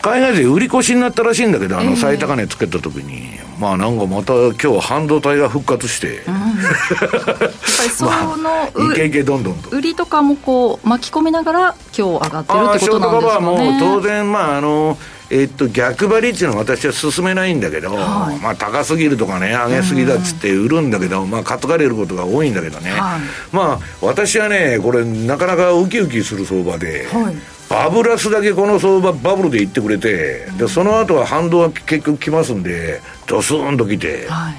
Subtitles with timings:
[0.02, 9.70] 海外で売り越しになったらしいんだけど、あの最高値つけたときに、えー、まあなんかまた今日半導体が復活して、うん、その、 まあ、いけいけどんどんと。
[9.70, 13.46] 売りとかもこう巻き込みながら今日上がってるってことなんですかね。
[13.46, 14.98] もう当然まああの
[15.32, 27.36] えっと、逆張りっていうのは私は進めないんだけど、はい、まあ高すぎるとかね、上げすぎだっつって売るんだけど、まあ担がれることが多いんだけどね、はい、まあ私はね、これ、なかなかウキウキする相場で、はい
[27.70, 34.56] バブラスだけこの相場バブルでいってくれて、でその後は反動が結局来ますんでドスンと来て、はい、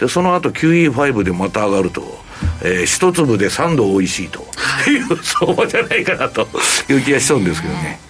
[0.00, 2.02] でその後 QE5 でまた上がると、
[2.62, 4.40] えー、一粒で3度おいしいと。
[4.88, 4.96] い。
[5.12, 6.48] う相場じゃないかなと
[6.88, 8.05] いう気がしそうですけどね。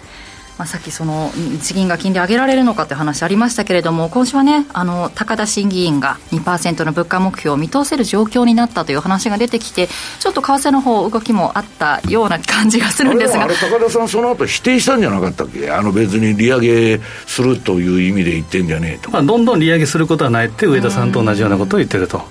[0.59, 13.47] まあ、さっきその日銀が金利上げられるのかという話ありましたけれども今週はねあの高田審議員が2%の物価目標を見通せる状況になったという話が出てきてちょっと為替の方動きもあったような感じがするんですが。
[13.47, 15.71] 高田さんその後否定したんじゃなかったっけ？
[15.71, 22.23] あの別に利上げするという意味で言ってんじゃねえと、まあ、どんどん利上げすることはないって上田さんと同じようなことを言ってると、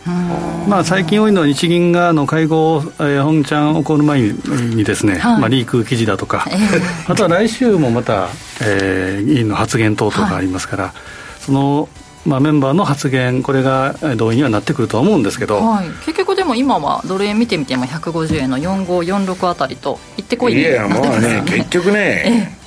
[0.68, 8.15] まあ、最近多いのは日銀があの会合、えー、本ちゃん起こる前にですね、はい、まあ、リーク記事だとか、えー、あとは来週もまた
[8.62, 10.94] えー、議員の発言等々がありますから、はい、
[11.42, 11.90] その
[12.26, 22.58] まあ、メンバーの発言、これが同意にはなってくるとは思うんですけど、はい、結局でも今はドル円見てみても150円の4546あたりといってこいいやもうね結局ね、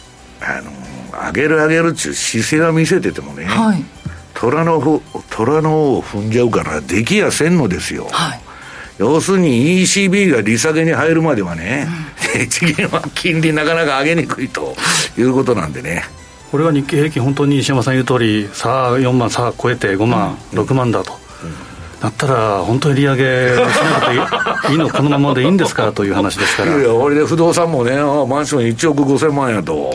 [0.41, 0.71] あの
[1.27, 3.85] 上げる上げるっていう姿勢は見せててもね、はい、
[4.35, 8.41] 虎の虎の尾を踏んじゃうからできやせんのですよ、はい、
[8.99, 11.89] 要するに ECB が利下げに入るまではね、
[12.35, 14.75] 日銀は金利なかなか上げにくいと
[15.17, 16.05] いうことなんでね。
[16.51, 21.13] これは日経平均、本当に石山さん言う通り、さあ4万、さあ超えて5万、うん、6万だと。
[22.01, 23.67] だったら、本当に利上げしな
[24.61, 26.73] くていいの、このままでいいんですかという話ですから。
[26.79, 29.95] いや、俺で不動産もね、マンション1億5000万やと。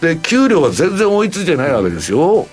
[0.00, 2.46] で、給料は全然追いついてないわけですよ。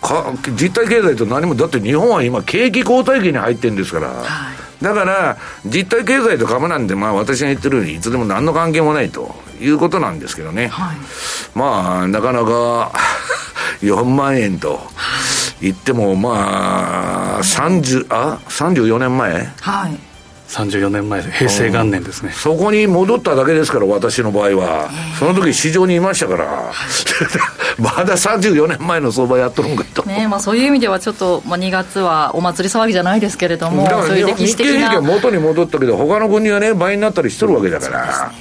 [0.00, 4.08] か実体経済と何も、だって日本は今、景気後退期に入ってるんですから。
[4.08, 4.14] は
[4.54, 10.68] いだから、実体経済と株なんで、まあ私が言ってるように、いつでも何の関係もないということなんですけどね。
[10.68, 10.96] はい、
[11.54, 12.92] まあ、なかなか
[13.80, 14.80] 4万円と
[15.60, 19.52] 言っても、まあ、30、あ、34年前？
[19.60, 20.07] はい。
[20.48, 24.90] 34年前平成元年ですね、そこに戻っただけですから私の場合は。
[25.18, 26.72] その時市場にいましたから。
[27.78, 38.32] まだ34年前の相場やっとるんかと、ねまあ、そういう意味ではちょっと、まあ、2月はお祭り騒ぎじゃないですけれどもだから、ね、日経平均は元に戻ったけど他の国はね倍になったりしとるわけだから、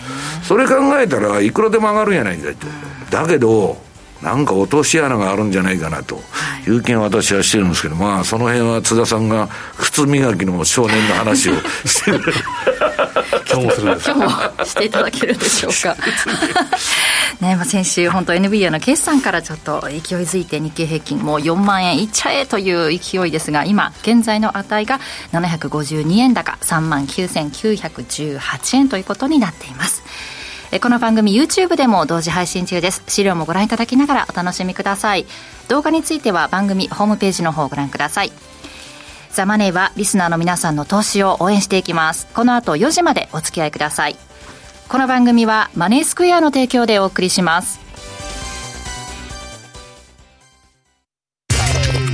[0.42, 2.68] それ考えたらいくらでも上がるんやないかと。
[3.12, 3.78] だけど
[4.22, 6.22] なんか落とし穴があるんじゃないかなと。
[6.68, 6.70] い。
[6.72, 11.54] う気は私はしてるんですけど、まあその辺は津田さんが靴磨きの少年の話を
[11.86, 12.34] してくれる。
[13.50, 15.96] 今日もするんです今日もしていただけるでしょうか。
[17.42, 25.00] ねまあ、先週本当 NVIDIA の決算からちょっと勢いづいて日経平均もう4万円いっちゃえという勢いですが今現在の値が
[25.34, 30.04] 752円高3万9918円ということになっています
[30.82, 33.02] この番組 YouTube でも同時配信中です。
[33.08, 35.26] 資料もご覧いただきながらお楽しみください。
[35.70, 38.32] 動画については番組ホームページの方をご覧ください。
[39.32, 42.28] ザ・マネーはリスナーの皆さんの投資を応援していきます。
[42.34, 44.18] この後4時までお付き合いください。
[44.90, 47.80] この番組はマネースクエアの提供でお送りします。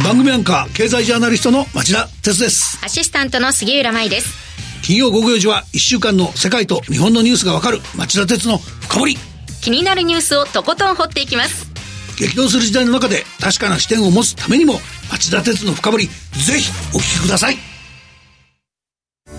[0.03, 2.79] 番組アンカー経済ジャーナリストの町田哲です。
[2.83, 4.43] アシスタントの杉浦舞です
[4.83, 9.15] 金曜午後4時は1週間の世界と日本のニュースがわかる町田鉄の深掘り。
[9.61, 11.71] 気になるニュースをとことん掘っていきます。
[12.17, 14.73] 激動する時代の中で確かな視点を持つためにも
[15.09, 17.55] 町田徹の深掘りぜひお聞きください。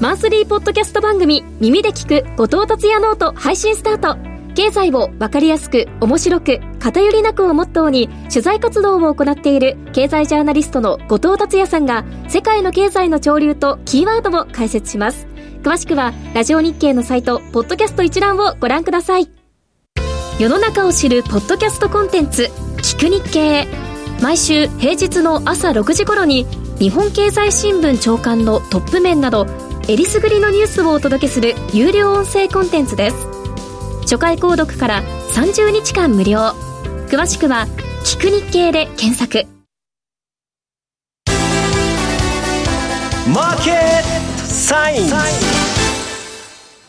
[0.00, 4.34] マンスリーポッドキャスト番組耳で聞く後藤達也ノート配信スタート。
[4.54, 15.26] 経済をわかりやすく面白く偏りなくをモットーに取材活動を行っている経済ジャーナリストの後藤達也さんが世界の経済の潮流とキーワードを解説します
[15.64, 19.30] 詳しくはラジオ日経のサイトポッドキャスト一覧をご覧ください。
[20.38, 22.50] 世の中を知るポッドキャストコンテンツ
[22.82, 23.66] 聞く日経
[24.20, 26.44] 毎週平日の朝6時頃に
[26.78, 29.46] 日本経済新聞長官のトップ面など
[29.88, 33.16] えりすぐりのニュースをお届けする有料音声コンテンツです。
[34.02, 35.02] 初回購読から
[35.34, 36.52] 30日間無料。
[37.08, 37.66] 詳しくは
[38.04, 39.46] 「聞く日経」で検索。
[43.32, 43.76] マーケッ
[44.40, 45.53] トサイン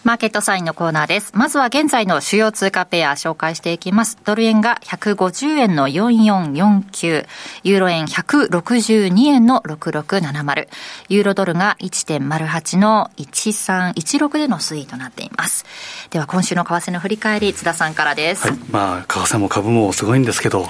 [0.06, 1.32] マーケットサインのコーナーです。
[1.34, 4.20] まずは現在の主要通貨ペア紹介していきます。
[4.24, 7.26] ドル円が150円の4449、
[7.64, 10.68] ユーロ円162円の6670、
[11.10, 15.66] ユーロドルが1.08の1316での推移となっています。
[16.12, 18.48] では今週の為替の振り返り、津田さんからです。
[18.48, 20.70] はい、まあ、為替も株もすごいんですけど、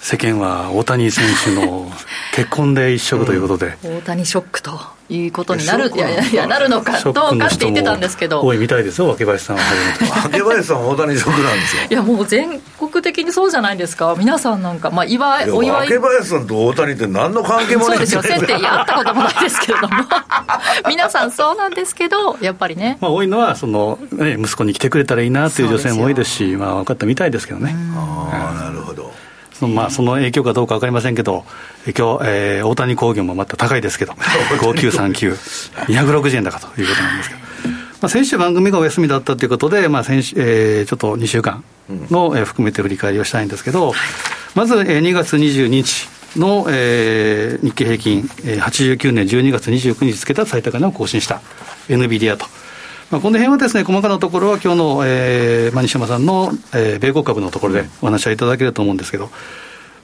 [0.00, 1.90] 世間は大谷選手の
[2.34, 4.72] 結婚で一色ということで、うん、大谷ショックと
[5.10, 8.42] いうことになるいやいやなるのかどうかって言ってたんですけど。
[8.42, 14.14] 多いみたいですよ若林さんは初めて若林さんは大谷ショックなんですよいやもう全国的にそうじゃないですか。
[14.18, 18.22] 皆さんなんかまあ祝いお祝い若林さんと大谷って何の関係もないそうですよ。
[18.22, 19.94] 接点やったこともないですけれども。
[20.88, 22.98] 皆さんそうなんですけどやっぱりね。
[23.00, 27.74] まあ多いのはその、ね、息子に来てくれたらいいなという女性も多いですしまあ分かったみたいですけどね。
[27.96, 29.12] ああなるほど
[29.66, 31.44] まあ、その影響かどうか分かりませんけど、
[31.86, 34.12] 今日、えー、大谷工業もまた高いですけど、
[34.60, 35.36] 5939、
[35.86, 37.48] 260円高ということなんですけど。
[38.00, 41.64] まあ、先週番組がお休みだったということで、まあ先週えー、ちょっと2週間
[42.10, 43.92] の、えー、含めて振り返りをしたいんですけど、
[44.54, 51.40] まず、えー、2月22日の、えー、日経平均、えー、89年12月29日つけた最高値を更新した
[51.88, 52.46] NVIDIA と。
[53.10, 59.30] まあ、この辺はですね、細かなところは今日の、えーまあ、西山さんの、えー、米国株のところでお話はいただけると思うんですけど、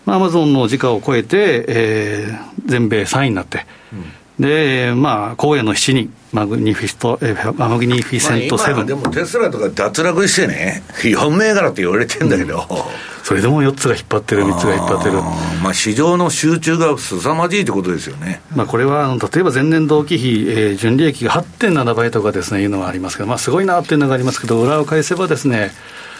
[0.06, 12.76] アマゾンの時価を超えて、えー、全米3位になって、うん、で、まあ、荒野の7人、マグニフィスト、えー、マグニフィセント7、まあ、でもテスラとか脱落してね、4銘柄って言われてんだけど、うん、
[13.22, 15.22] それでも4つが引っ張ってる、3つが引っ張ってる。
[15.62, 18.42] まあ、市場の集中が凄まじいってことですよね。
[18.52, 25.70] まあ、これは、例えば前年同期比、えー、純利益が8.7倍とかですね、いうのはありますけど、まあ、すごいなっていうのがありますけど、裏を返せばですね、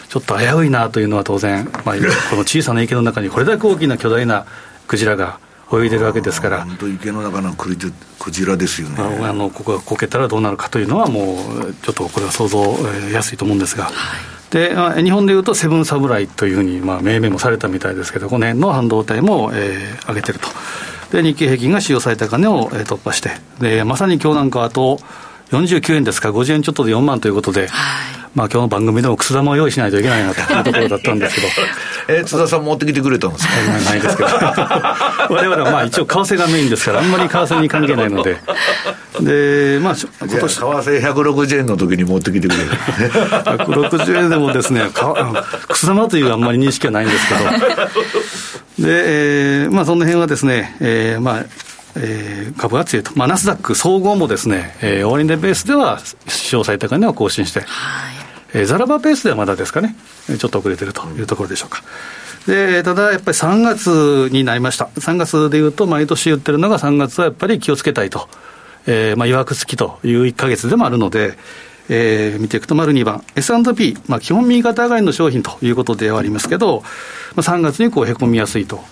[0.07, 1.95] ちょっと危ういなというのは当然、まあ、
[2.29, 4.45] この小さな池の中にこれだけ大きな巨大な
[4.87, 5.39] クジラが
[5.73, 8.97] 泳いでるわけですから、本当、池の中のクジクジラですよね。
[9.23, 11.37] あのここがこけたらどうなるかというのは、も
[11.69, 12.61] うちょっとこれは想像
[13.11, 13.89] やすいと思うんですが。
[14.51, 20.47] で日本でいうとセブン侍というふうに、まあ、命名もされたみたいですけど、この辺の半導体も、えー、上げてると、
[21.11, 24.99] で日経平均が使用最高値を、えー、突破して、でまさに今日なんかあと
[25.61, 31.47] 49円ですか、50円ちょっとで4万ということで、はいまあ今日の番組でもくす玉を用意しないといけないなというところだったんですけど。
[32.07, 33.53] えー、津田さん持ってきてくれたんですか？
[33.91, 34.29] ないですけど。
[35.33, 38.37] 我々はまあ一応為替がメインですから、あんまり為替に関係ないので。
[39.21, 40.53] で、まあ今年。
[40.53, 42.69] 為替160円の時に持ってきてくれる。
[42.69, 44.81] 160円でもですね、
[45.69, 47.39] くす玉というあんまり認識はないんですけど。
[48.89, 51.45] で、えー、まあその辺はですね、えー、まあ、
[51.97, 57.67] えー、株が強いと、まあ、ナスダック総合もですね、えー、終値ベースでは史上最高値を更新して、はい
[58.53, 59.95] えー、ザラバペースではまだですかね、
[60.27, 61.83] ちょっと遅れてるというところでしょうか。
[62.47, 64.85] で、ただやっぱり3月になりました。
[64.95, 68.29] 3月でいうと、毎年言ってるのが3月はやっぱり気をつけたいと。
[68.87, 71.37] えー、まあ、曰く付きという1か月でもあるので、
[71.89, 76.83] えー、見ていくと、丸2番、S&P、まあ、基本右肩上がりの商品ということではありますけど、
[77.35, 78.83] まあ、3月にこうへこみやすいと。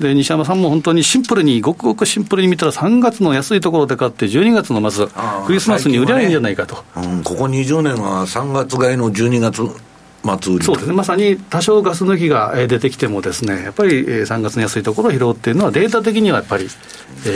[0.00, 5.06] で西山さんも本当にシンプルに、ごくごくシンプルに見たら、3月の安いところで買って、12月の末、
[5.46, 9.62] クリスマスに売りゃいいんじゃないかと、ね、うん、ここ20年は3月買いの12月
[10.60, 16.68] そうですね、まさに多少ガス抜きが出てきても、ですねやっぱり3月の安いところを拾うっていうのは、データ的にはやっぱり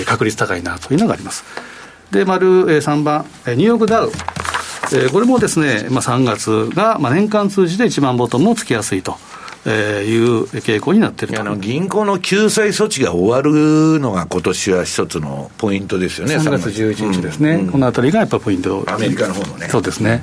[0.05, 1.45] 確率高いなというのがあります。
[2.11, 4.13] で、丸3番、ニューヨークダウ。
[5.11, 9.17] これもですね、まあ、3月が、まあ、年間通じて一番ボトムをつきやすいと。
[9.65, 19.69] えー、いう傾向になってるあの銀行の救済措置が終わるのが、今年は一つのポイントですよね、3月11日ですね、うん、このあたりがやっぱポイント、アメリカの方のね。
[19.69, 20.23] そうですね、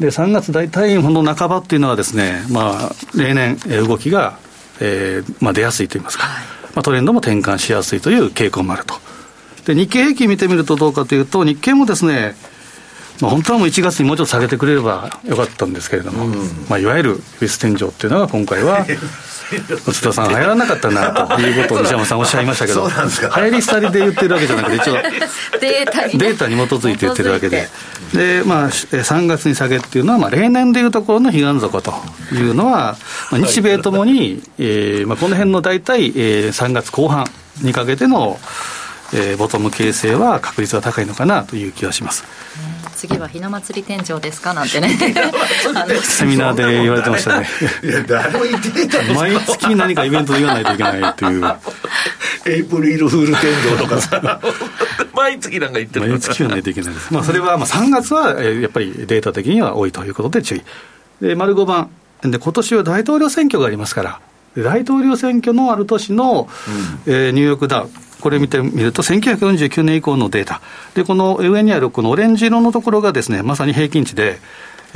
[0.00, 4.38] で3月大体、ほんの半ばっていうのはですね、まあ、例年、動きが、
[4.80, 6.24] えーまあ、出やすいといいますか、
[6.74, 8.94] まあ、トレンドも転換しやすいという傾向もあると。
[9.66, 12.34] で日経平均見てみるとどうかというと、日経もですね、
[13.20, 16.34] まあ、本当はもう1月にもうちょっと下げてくれればよかったんですけれども、うん、
[16.68, 18.86] まあ、いわゆるフェス天井っていうのが今回は
[19.86, 24.92] 内田さん、流行らなかったなということを西山さんおっしゃいましたけど、流行り廃りで言ってるわけじゃなくて、一応、
[25.60, 27.68] データに、データに基づいて言ってるわけで、
[28.14, 31.92] でまあ、3月に下げっていうのは、まあ、例年でいうところの彼岸底と
[32.32, 32.96] いうのは、
[33.30, 37.26] まあ、日米ともに、えーまあ、この辺の大体、えー、3月後半
[37.62, 38.38] にかけての、
[39.12, 42.24] えー、ボトム形成は確率が高いのかなという気がします。
[43.00, 44.52] 次はひな祭り天井ですか？
[44.52, 44.90] なんてね。
[46.04, 47.48] セミナーで言われてましたね。
[47.82, 51.44] いや誰も言ってた毎月何かイベントで言わないといけないという。
[52.44, 54.40] エイプリルフール天井とかさ。
[55.16, 60.62] 毎月なんか言ってる毎月言わないといけないです、まあ、それはまあ3月はやっぱりデータ的には多いということで注意。
[61.22, 61.88] で丸5番。
[62.22, 64.20] で今年は大統領選挙がありますから。
[64.58, 66.48] 大統領選挙のある年の、
[67.06, 70.60] うん、えー、ニューヨークダウこれ見てみると、1949年以降のデータ、
[70.94, 74.38] でこの上にあるこのオレンジ色のところがですね、まさに平均値で、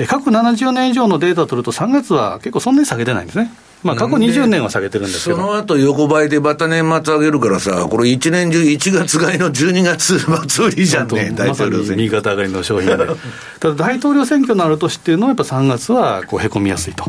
[0.07, 3.52] 過去70年以上のデータを取ると、3月は結構そんなに下げてないんですね。
[3.85, 11.97] まあ、過去20年は下げてるんですけど、その後横ばいでまた年末上げるからさ、これ一年中1月買いの12月末売りじゃんね、大統領選挙。
[11.99, 13.07] 右肩上がりの商品で。
[13.61, 17.04] ただ大統領選挙のある年っていうのは、やっぱ3月はこうへこみやすいと。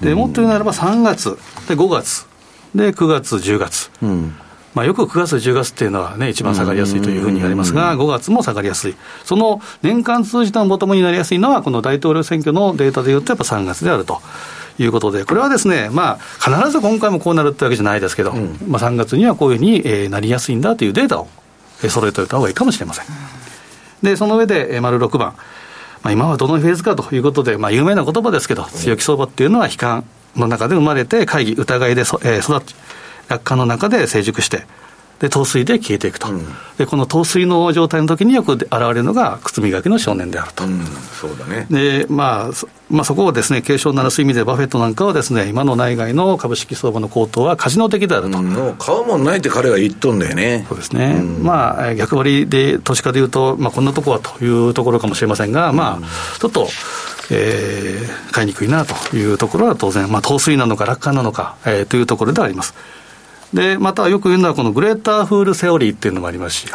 [0.00, 1.38] で、もっと言うならば3月、
[1.68, 2.26] で5月、
[2.74, 3.90] で9月、10月。
[4.02, 4.34] うん
[4.78, 8.94] まあ、よく9月、10月っていうのはね、一番下がりやすいというふうに言われますが、5月も下がりやすい、
[9.24, 14.20] その年間通じたボトムになりやすいのは、この大統領選挙のデータでいうと、やっぱ3月であると。
[14.80, 21.26] いうことで、これはですね、まあ、必ず今回もこうなるってわけじゃないですけど、うん、まあ、3月にはこういうふうに、えー、なりやすいんだというデータを、
[21.82, 23.06] えー、揃えておいた方がいいかもしれません。
[24.04, 25.34] で、その上で、えー、丸6番、
[26.04, 30.04] まあ、今はどのフェーズかということで、まあ、有名な言葉ですけど、強気相場っていうのは悲観
[30.36, 32.76] の中で生まれて、会議、疑いでそ、えー、育ち、
[33.28, 34.64] 楽観の中で成熟して、
[35.20, 36.44] で陶酔で消えていくと、うん、
[36.76, 41.66] でこの陶酔の状態の時によく現れるのが靴磨きの少年であると、うん、そうだね。
[41.70, 50.64] で、まあまあ、そこをですね警鐘を鳴らす意味で、バフェットなんかはですね今の内外の株式相場の高騰はカジノ的であると、うん、買うもんないって彼は言っとんだよね。
[50.68, 56.68] そうですね、まあ、逆張りで投資家でいうと、まあ、こんなとこはというところかもしれませんが、まあ、ちょっと。
[57.30, 62.72] えー、買いにくいなというところは当然、まあ、陶酔なのか楽観なのか、えー、というところであります。
[63.52, 66.66] で、またよく言うのは、このグレーターフールセオリーっていうのもありますし、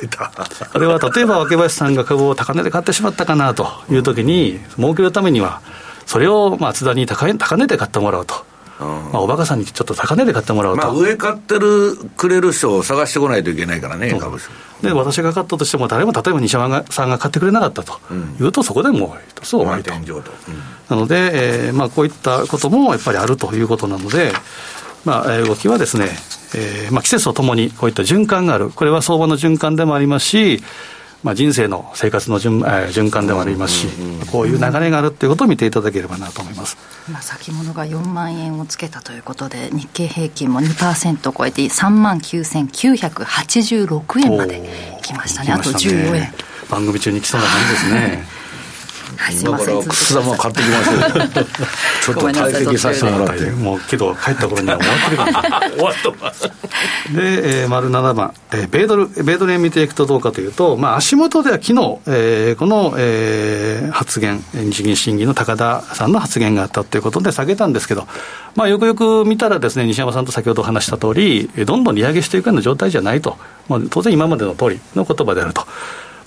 [0.00, 0.30] 出た。
[0.72, 5.60] これは例えば、若林さんが株を高値で買ってしまったかなというときに、儲けるためには、
[6.06, 8.34] それをまあ津田に高値で買ってもらうと。
[8.78, 14.50] まあ、おバカさんにちょっと高値で買ってもらうと、まあ、上買ってるくれる人を探してこないといけないからね、株式。
[14.82, 17.98] で私が買ったとしても、誰も例えば西山さんが買ってくれなかったと。
[18.40, 19.90] いうと、そこでもう一つ終わりと、
[20.88, 24.32] なので、えーまあ、こういったこともやっぱりあるということなので、
[25.04, 26.08] まあ、動きはですね、
[26.54, 30.62] えーまあ、季節とともにこういった循環がある、これは相場の循環でもありますし、
[31.24, 33.88] まあ、人生の生活の循,、えー、循環でもありますし、
[34.30, 36.76] こういう流れがあるということを見ていただければなと思います
[37.08, 44.62] 今、先物が4万円をつけたということで、日経平均も2%超えて、3万9986円まで
[45.00, 46.32] いきましたね、あと14円。
[46.70, 48.37] 番組中に来そうな感じですね。
[49.18, 49.82] はい、すいません。
[49.82, 51.28] 靴玉買ってきましょう。
[52.04, 53.50] ちょっと退席させてもらって。
[53.50, 56.48] もうけど帰った頃には終わってるか終わった
[57.12, 68.06] で、えー、丸7番、えー、米ドル、米ドル円見ていくとどうかというと、まあ足元では昨日、えー、この、えー、発言、日銀審議の高田さんの発言があったということで下げたんですけど、
[68.54, 73.36] まあよくよく見たらですね、西山さんと先ほど話した通り、どんどん利上げしていくような状態じゃないと。
[73.68, 75.66] まあ当然今までの通りの言葉であると。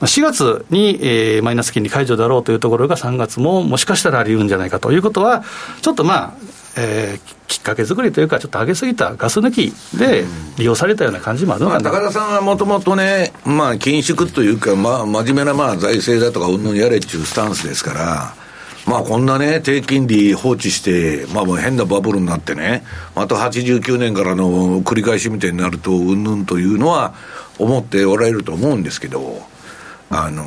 [0.02, 5.44] 4月に、えー、マイナス金利解除だろうというところが3月ももしかしたらあり得るんじゃないかということは、
[5.82, 6.34] ちょっとまあ、
[6.78, 10.26] えー、きっかけ作りというか、ちょっと上げすぎたガス抜きで
[10.58, 18.42] 利用されたような感じもあるのかな、まあ、高田さんはもともとね、まあ、緊縮というか、まあ、真面目なまあ財政だとか、うんぬんやれっちゅうスタンスですから。
[18.88, 22.84] まあこんなね、低金利放置して、まあもう変なバブルになってね、
[23.16, 27.14] また89年からの繰り返しみたいになると、うんぬんというのは
[27.60, 29.51] 思っておられると思うんですけど、
[30.12, 30.44] あの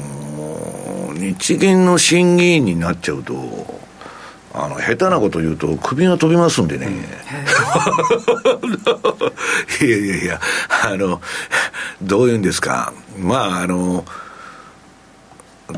[1.14, 3.34] ー、日銀の審議員になっちゃうと、
[4.52, 6.86] あの、下手なこと言うと、首が飛びますんでね。
[9.80, 10.40] いやいやいや、
[10.84, 11.20] あの、
[12.02, 12.92] どういうんですか。
[13.18, 14.04] まあ、あの、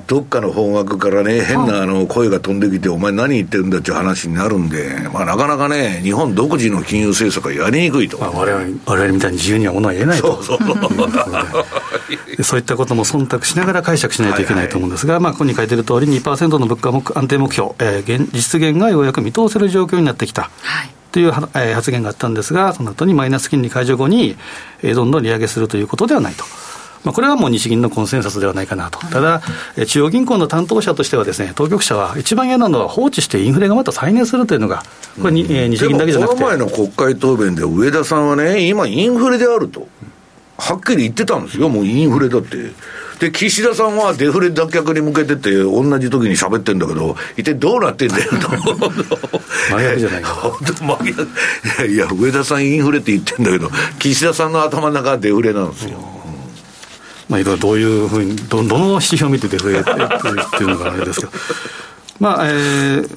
[0.09, 8.19] どっかの方角からね、変なあの声が飛んできて、お前何言ってるんだっていう話になるんで、まあ、なかなかね、日本独自の金融政策はやりにくいと。
[8.19, 10.43] まあ、我々我々みたいに自由にはものは言えないと。
[10.43, 10.78] そうそう
[12.43, 20.50] そういったことも忖度しながら解釈しないといけないと思うんですが、はいはい、まあ、ここに書いてる通り、2%の物価目安定目標、えー、実現がようやく見通せる状況になってきた。
[20.62, 24.37] はいという発言があったんですが、その後にマイナス金利解除後に、
[24.83, 26.45] どんどん利上げするということではないと。
[27.07, 29.41] まあ、これはもう日銀のコンセンサスではないかなと、ただ、
[29.87, 34.83] 中央銀行の担当者としてはです、ね、当局者は一番嫌なのは放置してインフレがまた再燃するというのが、
[35.23, 36.43] これに、うん、日銀だけじゃなくて。
[36.43, 39.87] この前の国会答弁で上田さんはね、今、インフレであると。
[40.59, 42.57] はっきり言ってたんですよ、もうインフレだって。
[43.21, 48.49] で、岸田さんはデフレ脱却に向けてって、同じ時に喋ってんだけど、一体どうなってんだよと。
[49.71, 50.53] 真逆じゃないか。
[50.83, 51.87] 真逆。
[51.87, 53.71] いや、上田さんインフレって言ってんだけど、
[54.01, 56.17] 岸田さんの頭の中はデフレなんですよ。
[57.28, 59.95] まあ、いろいろどういうふうに、どどの指標を見てデフレってい
[60.64, 61.33] うのがあれですけど。
[62.21, 63.09] まあ、えー、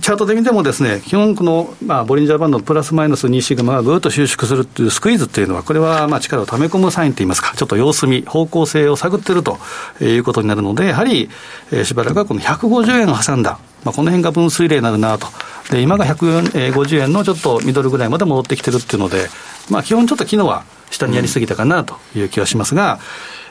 [0.00, 9.58] チャートで見てもですね、基本この、まあ、ボリンジャーバンドのプラスマイナス2シグマがぐっと収縮するっていうスクイーズっていうのは、これはまあ力をため込むサインといいますか、ちょっと様子見、方向性を探ってると
[10.00, 11.30] いうことになるので、やはり、
[11.72, 15.26] えー、しばらくはこの150円を挟んだ、まあ、この辺が分水嶺になるなと。
[15.70, 19.28] で、今が150円のちょっとミドルぐらいまで戻ってきてるっていうので、
[19.70, 22.98] まあ、基本ちょっと昨日は下にやりすぎたかなという気はしますが、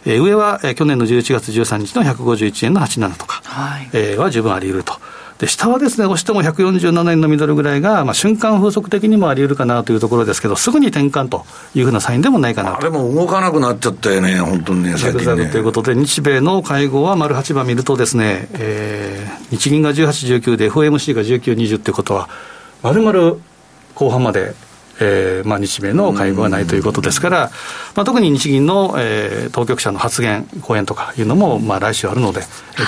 [0.06, 4.94] えー、上は、えー、去年の11月13日の151円の87とか、はい、えー、は十分あり得ると。
[5.40, 12.82] で下はですね、押しても147円のミドルぐらいが、まあ、瞬間風速的にもあり得るかなというところですけど、すぐに転換というふうなサインでもないかなと。
[12.82, 15.52] でも動かなくなっちゃったよね、本当にね、最近ね。
[15.52, 22.30] ということで、日米の会合は丸8番見るとですね、えー、日銀が18、19で FOMC が19、20っていうことは、
[22.82, 23.40] まるまる
[23.94, 24.56] 後半まで
[25.00, 27.52] えーまあ、日米の会合がないということですから、
[27.96, 32.42] まあ、特に日銀の、えー、当局者の発言、講演とかいうのも、まあ、来週あるので、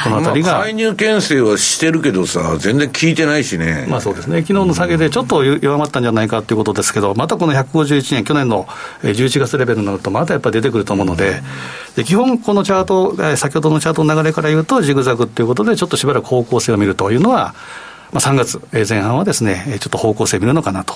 [0.03, 3.85] このあたりが、まあ、介入牽制はしてるけどさ、全然聞いてないしね。
[3.89, 8.65] まあそうですね、昨日の下げでちょっと弱まったんじゃないかということですけど、またこの151年、去年の
[9.03, 11.41] 11月レベルになると、またやっぱり出てくると思うので、
[11.95, 17.53] で基本、このチャート、先ほどのチャートの流れから言うと、ジグザグということで、ちょっとしばらく方向性を見るというのは、
[18.11, 20.95] まあ、3月前半はですね、ちょっと方向性見るのかなと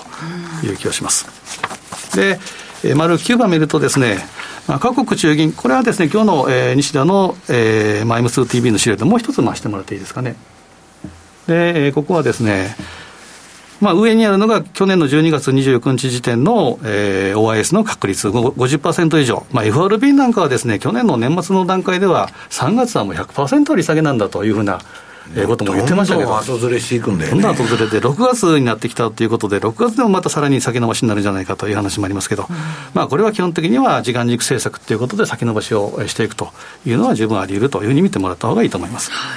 [0.64, 1.26] いう気がします。
[2.16, 2.38] で、
[2.94, 4.18] 丸9番見るとですね、
[4.66, 10.36] まあ、各国中銀、これはですね、今日の、えー、西田の、えーまあ、M2TV の資料でもう一つ回してもらっていいですかね。
[11.46, 12.76] で、えー、ここはですね、
[13.80, 24.80] まあ、上にあるのが去年の12月29日時点の、えー、OIS の確率50%以上、まあ、FRB なんかはですね、去年の年末の段階では、3月はもう100%利下げなんだというふうな
[25.34, 27.42] えー、ことも言ってましたけど、どんどん後ずれしていくんだよね。
[27.42, 32.56] どんどん後ずれて、6月になってきたということで、6月でもまたさらに先延ばしになるんじゃないかという話もありますけど、うん、
[32.92, 36.48] まあこれは基本的には時間軸政策ということで先延ばしをしていくと
[36.86, 39.10] いうのは十分あり得るというふうに見てもらった方がいいと思います。
[39.10, 39.36] は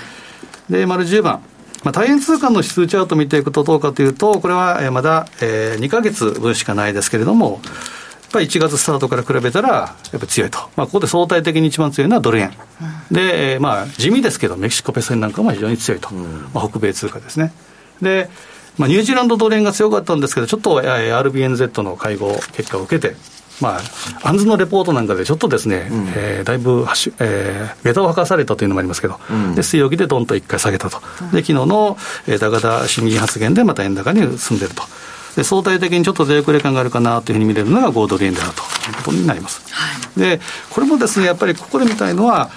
[0.69, 1.41] い、で、丸10番。
[1.83, 7.61] まあ、大変通貨の指数チャートを見ていくとどうかというと、これはまだ2か月分しかないですけれども、
[8.31, 12.51] ぱり1月スタートから比べたら、やっぱり強いと、まあ、ここで相対的に一番強いのはドル円、
[13.09, 17.53] うん、で、まあ、地味ですけど、メキシコペソ円なんかも非常に強いと、うん、まあ、北米通貨ですね。
[18.01, 18.29] で
[18.77, 23.15] まあ、ニュージーランドドル円が強かったんですけど、ちょっと RBNZ の会合結果を受けて、
[23.59, 23.79] ま
[24.23, 26.85] あ、アンズのレポートなんかでちょっとですね、うん、えー、だいぶ、
[27.19, 30.99] えー、下駄を吐かされたというのもありますけど、うん、で水曜日でどんと1回下げたと、
[31.31, 34.83] で昨日の、えー、高田審議発言でまた円高に進んでると。
[35.37, 39.61] で相対的にちょっと出遅れ感があるかなというふうに見れるのが5ドル円であるということになります。
[39.71, 42.49] はい、でこれもですねやっぱりここで見たいのは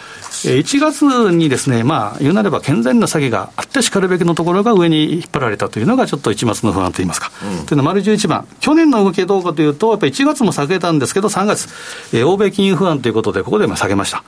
[0.48, 7.30] 1月にですね、まあ、言うなれば健全な詐欺があってしかるべきのところが上に引っ張られたというのが、ちょっと一末の不安といいますか。
[7.42, 11.68] うん、というのは、丸11番、去年の動きはどうかというと、やっぱり1月も下げたんですけど、3月、
[12.14, 14.24] えー、欧米金融不安ということで、ここで下げました。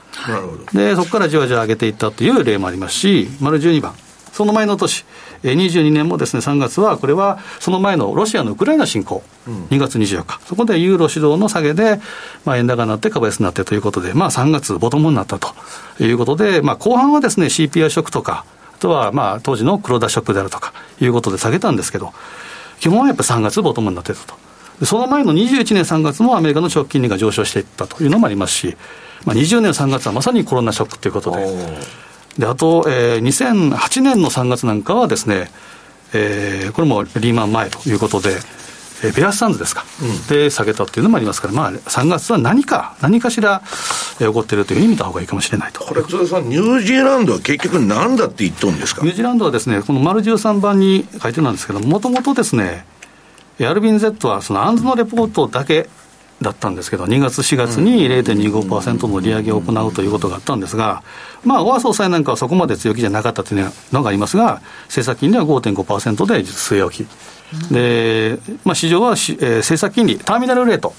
[0.73, 3.93] で、そこからじわじわ上げていったという例もありますし、丸12番、
[4.33, 5.05] その前の年、
[5.43, 9.23] 22年もですね、3月は、これはその前のロシアのウクライナ侵攻、
[9.69, 11.99] 2月24日、そこでユーロ主導の下げで、
[12.45, 15.49] まあ、円高になって株安になってということで、まあ、3月、ボトムになったと
[15.99, 22.11] いうことで、まあ、後半はですね、CPI ショックとか、あとはまあ当時の黒田ショックであるとかいうことで下げたんですけど、
[22.81, 24.35] 基本はやっぱり3月ボトムになってたと。
[24.85, 28.75] その前の21年3月もアメリカの長期金利が上昇していったというのもありますし、
[29.25, 31.45] まあ、20年3月はまさにコロナショックということで、
[32.37, 35.49] であと、えー、2008年の3月なんかはですね、
[36.13, 38.37] えー、これもリーマン前ということで、
[39.03, 43.61] えー、ベアスタンズですか、うん、で下げたっていうのもありますから、まあ、3月は何か、何かしら、
[44.19, 45.81] えー、起こっているというふうに見たほうがいいかもしれないと。
[45.81, 49.03] これ、津田さん、ニュージーランドは結局、なんだって言っとんですか？
[49.03, 52.85] ニュージーランドはですね、この丸13番に書いてるんですけども、ともとですね、
[53.61, 55.87] アルビン Z はそのアンズのレポートだけ
[56.41, 61.03] だったんですけど、2月、4月に0.25%の利上げを行うということがあったんですが、
[61.45, 67.07] まあ、小川総裁なんかはそこまで強気じゃなかったというのがありますが、政策金利は5.5%で据え置き、
[67.71, 70.93] でまあ、市場は、えー、政策金利、ターミナルレート、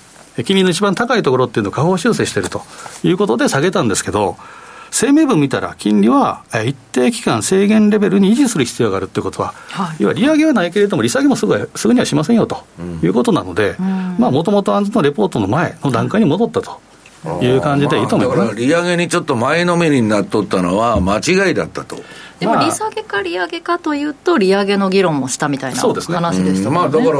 [0.44, 2.62] 金利の一番高いところっていうのを下方修正していると
[3.02, 4.36] いうことで下げたんですけど、
[4.94, 12.64] 声明文見たら、金利は一定期間制限レベルに維持する必要があるということは、はい、要は利上げはないけれども、利下げもすぐすぐにはしませんよと
[13.02, 13.74] いうことなので、
[14.18, 16.80] もともとアンズのレポートの前の段階に戻ったと
[17.42, 21.96] いう感じでいいと思います、だから利上げにちょっと前のめりになっとったのは間違いだったと。
[22.38, 26.70] でも利下げか利上げかというと、利上げの議論もしたみたいな話でしたもんね。
[26.70, 27.18] まあ、だから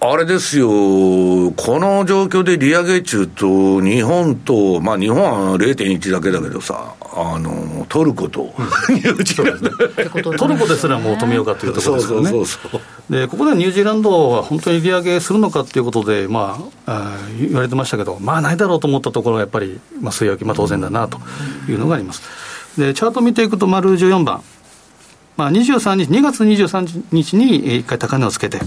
[0.00, 8.52] あれですよ、この状況で利上げ中と、日本と、まあ日本は0.1だけだけどさ、あのトルコと、
[8.90, 12.30] ニュージーランド、トルコですらもう止めようかというところですよね。
[12.30, 21.18] そうそうそうでここでニュージーランドは本当に利上げするのかということで、まあ、あ言われてましたけど、まあないだろうと思ったところがやっぱり、まあ、据え置き、まあ、当然だなと
[21.68, 22.22] いうのがあります。
[22.78, 24.42] でチャート見ていくと、丸14番。
[25.36, 28.58] まあ、23日、2月23日に1回高値をつけて、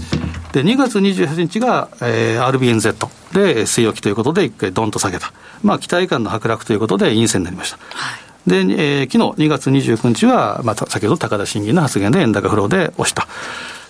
[0.52, 7.78] で2月28日が、えー、RBNZ で据え置きということで、1回どんと下げた、まあ、期待感の剥落ということで陰線になりました。
[7.78, 13.28] はいで、えー、昨日2月29日は、まあ、先ほど高田審議の発言で円高フローで押した。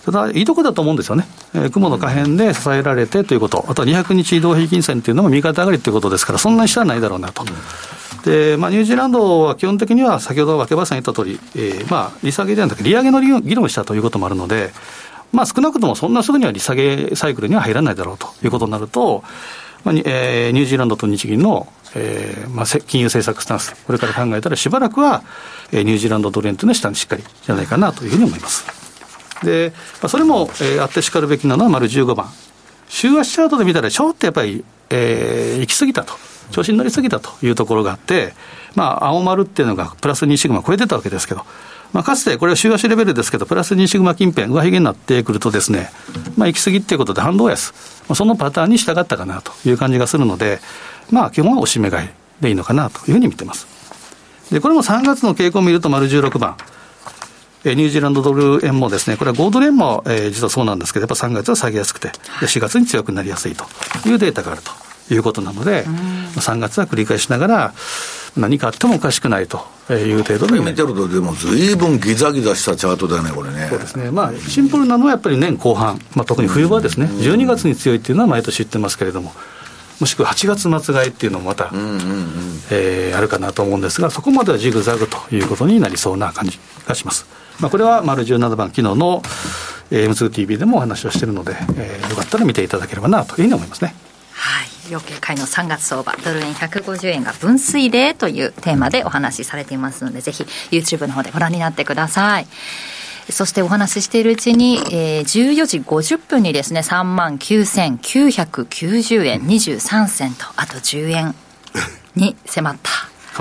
[0.05, 7.43] ただ、いいとこだと思うんですよね、えー、雲の可変で支えられてということ、あとは200日移動平均線というのも右肩上がりということですから、そんなに下はないだろうなと。
[7.43, 14.71] うんで、まあ、ニュージーランドは基本的には先ほど若林さん言った通り、えー、まあ、利下げではなく、利上げの議論をしたということもあるので、
[15.31, 19.23] まあ、少なくともそんなすぐには利下げサイクルには入らないだろうということになると、
[19.83, 25.23] まあえー、ニュージーランドと日銀の、えーまあ、金融政策スタンス、これから考えたら、しばらくは、
[25.71, 28.65] えー、ニュージーランドドル円というのは下にしっかりじゃないかなというふうに思います。
[29.45, 32.29] で、まあ、それも、えー、あってしかるべきなのは丸15番。
[32.89, 36.13] 週足チャートで見たら、ちょっとやっぱり、えー、行き過ぎたと。
[36.51, 38.33] 調子に乗りすぎたというところがあって、
[38.75, 41.45] まあ、青丸っていうのがプラス2シグマ超えてたわけですけど、
[41.93, 45.89] まあ、かつてこれは週足レベルですけど、プラス2シグマ近辺、上髭になってくるとですね、
[46.37, 47.73] まあ、行き過ぎっていうことで反動安、
[48.07, 50.59] まあ、そのパターンに従ったかなという感じがするので、
[51.11, 52.09] まあ、基本は押し目買い
[52.41, 53.67] でいいのかなというふうに見てます。
[54.51, 56.55] で、これも3月の傾向を見ると、丸16番。
[57.65, 62.13] ニュージーランドドル円もですね、これは5ドル円も、えー、実はそうなんですけど、やっぱ3月は下げやすくて、で
[62.47, 63.65] 4月に強くなりやすいと
[64.07, 64.71] いうデータがあると。
[65.11, 65.85] いうことなので、
[66.35, 67.73] 3月は繰り返しながら、
[68.37, 73.67] 何かあってもおかしくないという程度で見てると、でもずいぶんギザギザしたチャートだね、これね。
[73.69, 79.33] そうですね、まあ、シンプルなのはやっぱり年後半、まあ、特に冬場ですね、12月に強いっていうのは毎年言ってますけれども。
[79.99, 81.69] もしくは8月末買いっていうのもまた、
[82.71, 87.25] えあるかなと思うんですが、そこまではジグザグということになりそうな感じがします。
[87.59, 89.21] まあ、これは丸17番、昨日の
[89.91, 93.93] M2TV でもお話をしているので、えー、よかったら見ていただければなというふうに思いますね。
[94.31, 102.47] はい要警戒の3月相場ドル円150円が分水嶺というテーマでお話しされていますのでぜひ YouTube の方でご覧になってください。
[103.31, 111.35] そしてお話ししているうちに、えー、14時50分にですね3万9990円23銭とあと10円
[112.15, 112.89] に迫った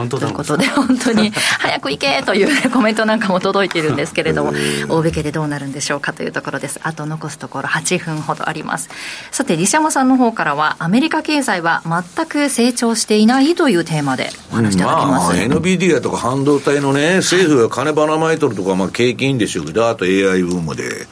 [0.07, 4.53] ということで、本当に 早く行けという、ね、コメントなんかも届いているんですけれども、
[4.89, 6.79] 大引けでどうなるんでしょうかというところです。
[6.83, 8.89] あと残すところ8分ほどあります。
[9.33, 15.37] さて、西山さんの方からは、アメリカ経済は全く成長していないというテーマでお話しいただきます。
[15.37, 21.07] まあ、NVIDIA とか半導体のね、政府が金ばらまいとるとか、まあ、景気いいんでしょうけど、あと AI ブームで。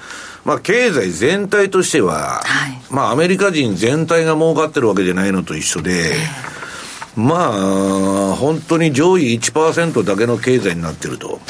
[0.45, 6.66] まあ、経済全体としては、はい、まあ、アメリカ人全体が儲かってるわけじゃないのと一緒で、えー
[7.17, 11.41] まあ、本当に上位1%だけの経済になってると。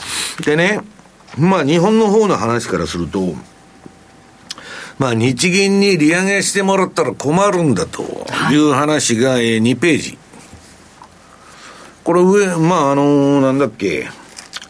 [0.45, 0.81] でね、
[1.37, 3.35] まあ日本の方の話からすると、
[4.99, 8.03] まあ日銀に利上げしてもらったら困るんだと
[8.51, 10.19] いう話が2ページ。
[12.05, 14.09] これ上、まああの、なんだっけ。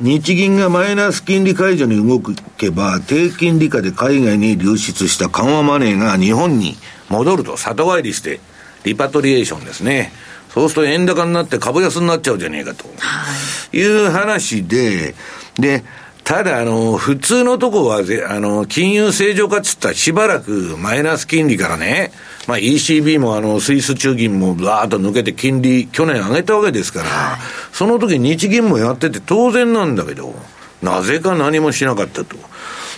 [0.00, 2.20] 日銀がマイナス金利解除に動
[2.56, 6.76] けば、低金利下で海外に流出した緩和マネーが日本に
[7.08, 8.40] 戻ると、里帰りして、
[8.84, 10.12] リパトリエーションですね。
[10.56, 12.86] そうすると円高になって株安になっちゃうじゃねえかと。
[13.76, 15.14] いう話で、
[15.58, 15.84] で、
[16.24, 22.10] ただ、あの、普通のとこはあの、金融正常化っつったらしばらくマイナス金利からね、
[22.46, 27.40] まあ ECB もあの、スイス中銀もバーッと抜けて金利、去年上げたわけですから、はい、
[27.74, 30.34] その時日銀もやってて当然なんだけど、
[30.80, 32.34] なぜか何もしなかったと。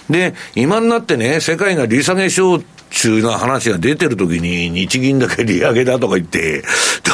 [0.09, 6.63] で、今になってね、世界が利下げしよう中な話が出てるときに、日銀だけ利上げだとか言って、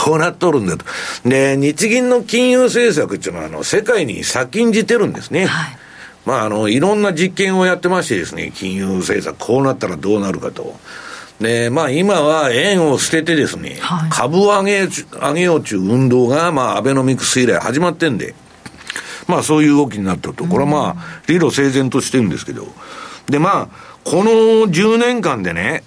[0.07, 0.85] どうなっとるんだと。
[1.25, 5.47] で、日銀の金融政策っていうのは、あの、世界に先んじてるんですね。
[5.47, 5.77] はい、
[6.25, 10.79] まあ、あの、いろんな実験をやってましてですね、金融政策、こうなったらどうなるかと。
[11.41, 18.35] で、まあ今は円を捨ててですね、はい、株を上げ、上げようという運動が、まあアベノミクス以来始まってんで、
[19.27, 20.45] まあそういう動きになってると。
[20.45, 22.69] これはまあ、理路整然としてるんですけど。
[23.29, 24.31] で、まあ、この
[24.71, 25.83] 10年間でね、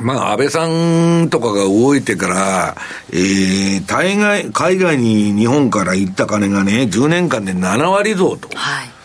[0.00, 2.76] まあ、安倍さんとかが動いてから、
[3.12, 8.48] えー、大概、海外に日本から行った金がね、10年間で7割増と。
[8.56, 8.97] はい。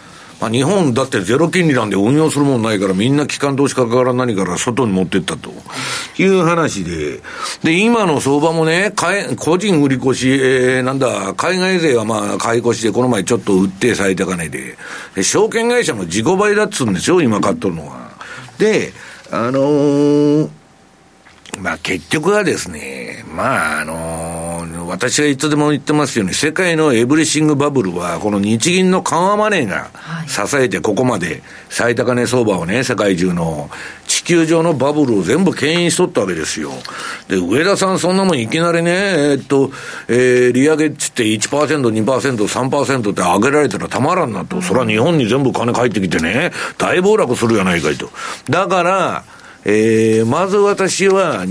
[0.44, 5.54] まあ、日本だってゼロ金利なんで運用するもんないから、みんな機関投資家から何から外に持ってったと。
[6.18, 7.22] いう話で、
[7.64, 8.92] で、今の相場もね、
[9.38, 14.76] 個人売り越し、えー、なんだ、海外勢はまあ買い越しで、この前ちょっと売って最高値で、
[15.16, 18.12] で証券会社も自己倍だっつうんですよ、今買っとるのは。
[18.58, 18.92] で、
[19.32, 20.50] あのー
[21.60, 24.53] まあ結局はですね、まああのー、
[24.94, 29.90] 私がいつでも言ってますように、世界のエブリシングバブルは、この日銀の緩和マネーが
[30.28, 33.72] 支えて、ここまで最高値相場をね、世界中の
[34.08, 36.72] 地球上のバブルを全部牽引しとったわけですよ。
[37.28, 39.72] で、上田さんそんなもんいきなりね、えー、っと、
[40.08, 44.62] えー、利上げっつって1%、2%、3%って上げられたらたまらんなと。
[44.62, 48.12] それは日本に全部金返ってきてね、大暴落するやないかいと。
[48.48, 49.24] だから、
[49.66, 51.46] えー、まず私は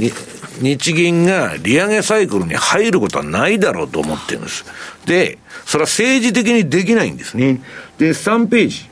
[0.63, 4.65] 日銀が利上げサイクルに入ることはないだろうと思ってるんです。
[5.05, 7.61] で、それは政治的にできないんですね。
[7.99, 8.89] で、3ページ。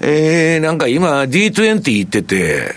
[0.00, 2.74] えー、なんか今 D20 言ってて、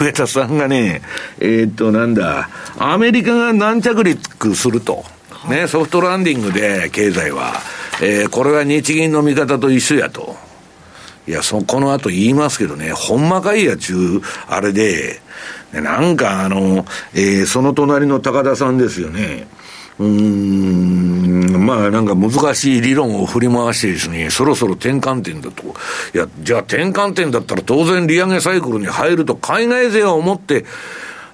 [0.00, 1.02] 上田さんがね、
[1.40, 5.04] えー、っと、なんだ、アメリカが軟着陸すると。
[5.48, 7.54] ね、ソフトランディングで経済は、
[8.00, 10.36] えー、これは日銀の見方と一緒やと。
[11.26, 15.20] いや、そ、この後言いますけどね、ほんまかいやちゅう、あれで、
[15.72, 19.46] なんかあの、えー、その隣の高田さんですよね。
[19.98, 25.62] うん、まあなんか難しい理論を振り回してですね、そろそろ転換点だと。
[26.14, 30.64] いや、じゃあ転換点だったら当然利上げサイクルに入ると海外勢は思って、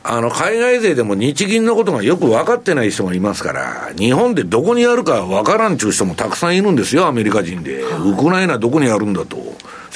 [0.03, 7.83] あの、海外勢でも日銀のことがよく分かってない人がいますから、日本でどこにあるか分からんちゅう人もたくさんいるんですよ、アメリカ人で。
[7.83, 9.37] ウクライナどこにあるんだと。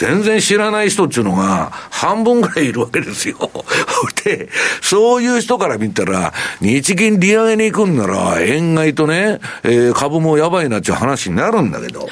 [0.02, 3.36] 全然知らない人っていうのが半分ぐらいいるわけですよ。
[4.24, 4.48] で、
[4.80, 12.08] そういう人から見たら、日銀利上げに行くんなら、円買いとね、えー、株もやばいなっていう話になるんだけど、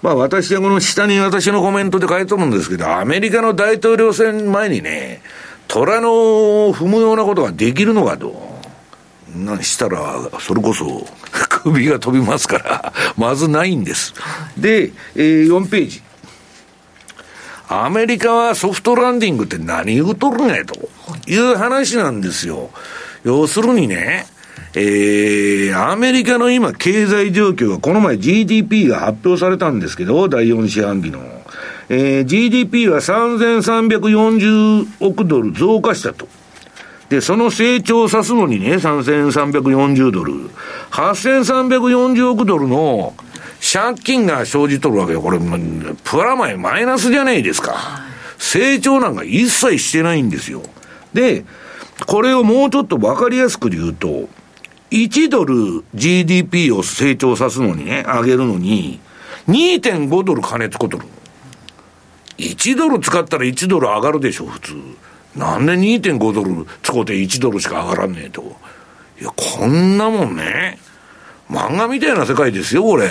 [0.00, 5.20] まあ私はこの下に私のコメントで書いてるんですけど、アメリカの大統領選前にね、
[5.68, 6.08] 虎の
[6.72, 8.54] 踏むようなことができるのかと。
[9.36, 11.06] なしたら、それこそ
[11.64, 14.14] 首が飛びますから、まずないんです。
[14.56, 16.03] で、えー、4ページ。
[17.82, 20.74] アメリカはソフトランディングって何言うとるねと
[21.28, 22.70] いう話なんですよ。
[23.24, 24.26] 要するにね、
[24.74, 31.20] えー、アメリカの今経済状況が、この前 GDP が発表されたんですけど、第4四半期の。
[31.88, 36.26] えー、GDP は3340億ドル増加したと。
[37.08, 40.50] で、その成長を指すのにね、3340ドル。
[40.90, 43.14] 8340億ドルの
[43.72, 45.22] 借金が生じとるわけよ。
[45.22, 48.02] これ、プラマイマイナスじゃないですか。
[48.38, 50.62] 成長なんか一切してないんですよ。
[51.14, 51.44] で、
[52.06, 54.28] これをもうちょっとわかりやすく言うと、
[54.90, 59.00] 1ドル GDP を成長さすのにね、上げるのに、
[59.48, 61.06] 2.5ドル金つことる。
[62.36, 64.74] 1ドル使ったら1ドル上がるでしょ、普通。
[65.36, 68.56] なんで2.5ドル使うて1ドルしか上がらんねえと。
[69.20, 70.78] いや、こんなもんね。
[71.50, 73.08] 漫画みたいな世界ですよ、これ。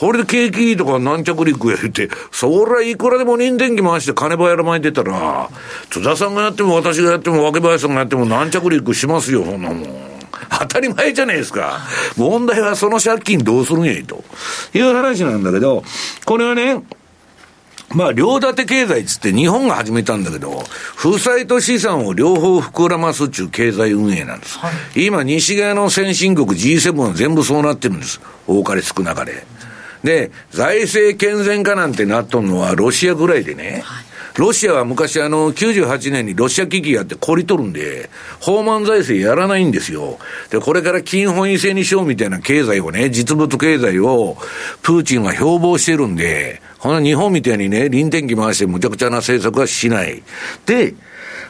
[0.00, 5.48] これで景気とか軟着陸や言って、そりゃいくらでも人電機回して金ばやらまいてたら、
[5.90, 10.14] 津田さんがやっても私がやっても若林さんがやっても軟着陸しますよ、そんなもん。
[10.58, 11.80] 当たり前じゃないですか。
[12.16, 14.24] 問題はその借金どうするんやいと。
[14.72, 15.84] いう話なんだけど、
[16.24, 16.82] これはね、
[17.94, 20.64] まあ、両立て経済っつって日本が始めたんだけど、
[20.96, 24.58] 負債と資産を両方膨らますっちゅう経済運営なんです。
[24.58, 28.20] はい、今、西側の先進国 G7 は全部そうなってるんです。
[28.46, 29.46] 多かれ少なかれ。
[30.02, 34.03] で、財政健全化なんてなっとんのはロシアぐらいでね、はい
[34.36, 40.18] ロシアは昔あの、98年にロシア危機やって懲りとるんで、放満財政やらないんですよ。
[40.50, 44.36] で、これから金本位制にしようみたいな経済をね、実物経済を、
[44.82, 50.22] プーチンは標榜してるんで、この日本みたいにね、臨転機回してむちゃくちゃな政策はしない。
[50.66, 50.94] で、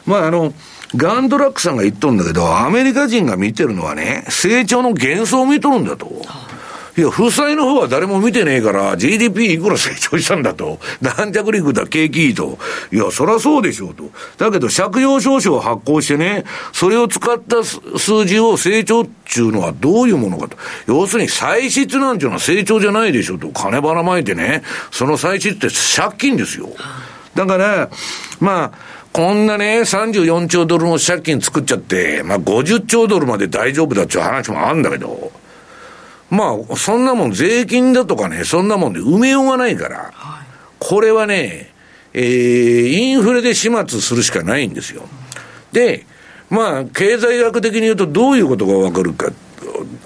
[0.05, 0.53] まああの、
[0.95, 6.21] ガンドラックさんが言っとるんだけど、アメリカ人が見てるのはね、成長の幻想を見とるんだと。
[6.97, 10.79] いや、負債の方は誰も見てねえから、GDP いくら成長したんだと。
[11.01, 12.57] 軟着陸だ、景気いいと。
[12.91, 14.09] いや、そりゃそうでしょうと。
[14.37, 20.55] だけど、借用証書を発行してね、それを使った数字を成長っていうのはどういうものかと。
[20.87, 23.49] 要するに、歳出なんていうのは成長じゃないでしょと。
[23.49, 26.69] 金ばらまいてね、その歳出って借金ですよ。
[27.35, 27.89] だから、
[28.39, 35.31] まあ、こんなね、34兆ドルの借金作っちゃって、まあ50兆ドルまで大丈夫だっていう話もあるんだけど、
[36.29, 40.45] まあ、そんなもん税金だとかね、そんなもんで埋めようがないから、はい、
[40.79, 41.71] これはね、
[42.13, 45.03] えー、インフレで始末するしかないんですよ。
[45.71, 46.05] で、
[46.49, 49.31] まあ、経済学的に言うとどういうことがわかるか、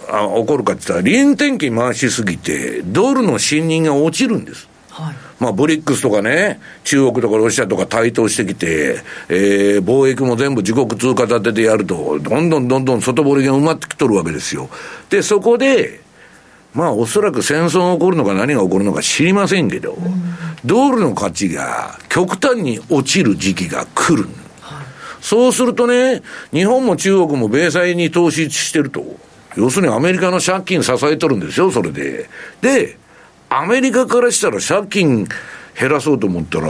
[0.09, 4.67] あ起こるかって言ったら、臨転機回しすぎて、ドルの信任が落ちるんです。
[4.89, 14.69] はい、まあ、ブリックスとかね、中国とかロシアとか台頭してきて、えー、貿易も全部自国通貨立ててやると、どんどんどんどん外堀が埋まってきとるわけですよ。
[15.09, 16.01] で、そこで、
[16.73, 24.29] まあ、おそらく戦争が起こるのか何が起こるのか知りませんけど、うん、ドルの価値が極端に落ちる時期が来る。
[24.61, 24.85] はい、
[25.19, 29.03] そうするとね、日本も中国も米債に投資してると。
[29.55, 32.29] 要するにアメリカの借金支えとるんですよ、それで。
[32.61, 32.97] で、
[33.49, 35.27] アメリカからしたら借金
[35.79, 36.67] 減らそうと思ったら、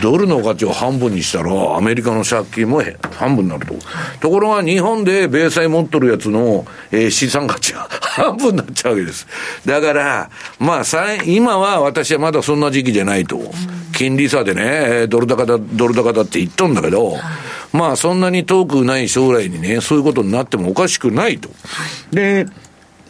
[0.00, 2.82] ドルの価値を半分にしたら、アメリカの借金も
[3.12, 3.74] 半分になると。
[4.20, 9.26] ところが日本で米債持っとるやつの、えー、資産価値が 半分になっちゃうわけです。
[9.66, 13.38] だから、まあ、今は私はまだそんな時期じゃないと。
[13.92, 17.16] 金利差でね、ドル高だ、ドル高だって言っとんだけど、
[17.72, 21.50] まあ、そんなに遠くない将来にね、そういうことになってもおかしくないと。
[22.12, 22.46] で、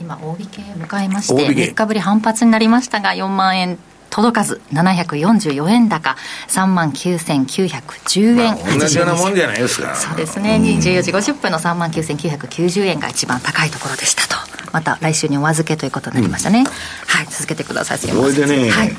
[0.01, 3.79] 今、大引け迎えまして、3日ぶり反発になりましたが、4万円
[4.11, 6.17] 届かず、744円高、
[6.49, 9.95] 3万9910円、まあ、同じようなもんじゃないですか。
[9.95, 14.37] そうですね、14時50分の3万9990円が一番高いところでしたと。
[14.73, 16.61] また来週にお預けということになりましたね。
[16.61, 17.99] うん、はい、続けてください。
[17.99, 18.35] すみません。
[18.35, 18.97] それでね、はい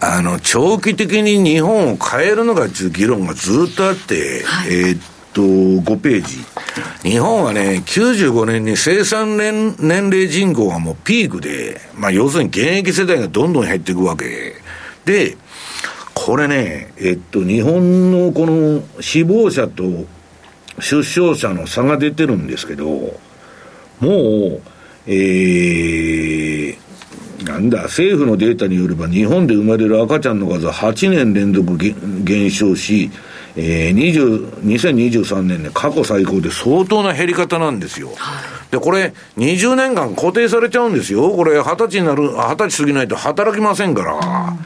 [0.00, 5.00] あの、長期的に日本を変えるのかっていう議論がずっとあって、はい、えー、
[5.38, 6.38] と、5ページ。
[7.08, 14.56] 日本はね、95年に生産年年齢人口がもうピークで、まあ要するに現役世代がどんどん減っていくわけ。
[15.04, 15.36] で、
[16.12, 19.84] これね、えっと、日本のこの死亡者と
[20.80, 23.12] 出生者の差が出てるんですけど、も
[24.00, 24.62] う、
[25.06, 26.78] えー、
[27.44, 31.76] なんだ、政府のデータによれば日本で生まれる赤ちゃんの数は8年連続
[32.24, 33.12] 減少し、
[33.60, 38.10] えー、20 2023年ね、過去最高で相当な減り方なんですよ。
[38.70, 41.30] で、これ、20年間固定されちゃうんですよ。
[41.30, 44.56] これ、20歳になる、20歳過ぎないと働きませんから。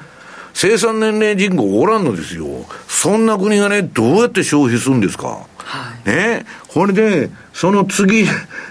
[0.53, 2.47] 生産年齢人口おらんのですよ。
[2.87, 5.47] そんな国がね、どうやって消費するんですか。
[5.57, 6.45] はい、ね。
[6.73, 8.25] これで、その次、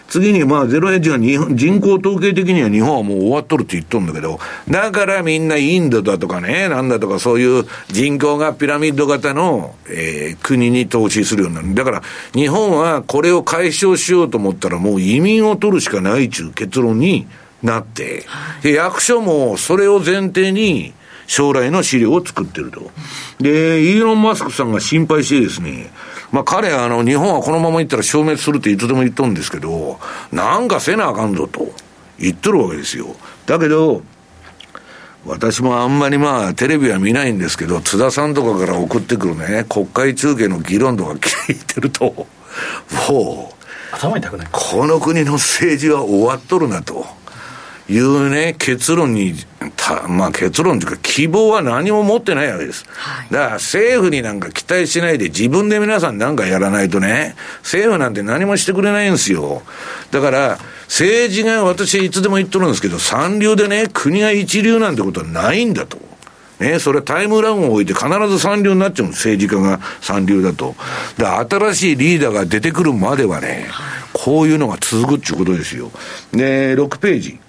[0.07, 11.75] 次にまあゼロエッジが日本人口統計的には日本はもう終わっとるって言っとるんだけど、だからみんなインドだとかね、なんだとかそういう人口がピラミッド型の、えー、国に投資するようになる。
[11.75, 12.01] だから
[12.33, 17.27] 日本はこれを解消しようと思ったらもう移民を取るしかないという結論に
[17.61, 18.25] なって、
[18.63, 20.93] で役所もそれを前提に
[21.27, 22.91] 将来の資料を作ってると。
[23.39, 25.89] で、イーロン・マスクさんが心配してですね、
[26.31, 29.99] まあ彼はあの日本はこのままいったら消滅するっていつでも言っとるんですけど、
[30.31, 31.67] なんかせなあかんぞと
[32.17, 33.15] 言っとるわけですよ。
[33.45, 34.01] だけど、
[35.25, 42.05] 私もあんまりまあテレビは見ないんですけど、津田さんとかから送ってくるね、国会中継の議論とか聞いてると、
[43.09, 44.47] もう、頭痛くない？
[44.51, 47.05] この国の政治は終わっとるなと。
[47.91, 49.36] いうね、結論に、
[49.75, 52.86] たまあ結論というか希望は何も持ってないわけです。
[52.88, 59.62] はい、だから政府になんか期待しないで自分で皆さんなんかやらないとね、政府なんて何もしてくれないんですよ。
[60.12, 65.97] だから、政治が私いつでも言っとるんですけど、三流でね、国が一流なんてことはないんだと。
[66.60, 70.75] ね、それはタイムラグを置いて必ず三流になっちゃう政治家が三流だと。
[71.17, 73.67] だ新しいリーダーが出てくるまではね、
[74.13, 75.91] こういうのが続くっていうことですよ。
[76.32, 77.39] で、6ページ。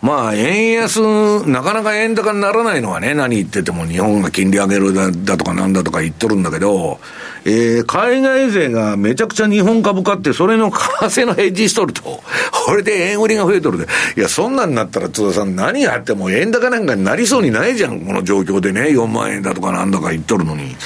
[0.00, 1.00] まあ、円安、
[1.48, 7.00] なかなか円高にならないのはね、何言ってても日本が金利上げるだだとかなんだとか言っとるんだけど、
[7.44, 12.02] えー、海外勢がめちゃくちゃ日本株買って、それの為替のヘッジしとると。
[12.52, 13.86] これで円売りが増えとるで。
[14.16, 18.00] いや、そんなんなったら津田さん何があっても円高なんかになりそうにないじゃん。
[18.00, 20.76] この状況でね、4万円だとかなんだか言っとるのに。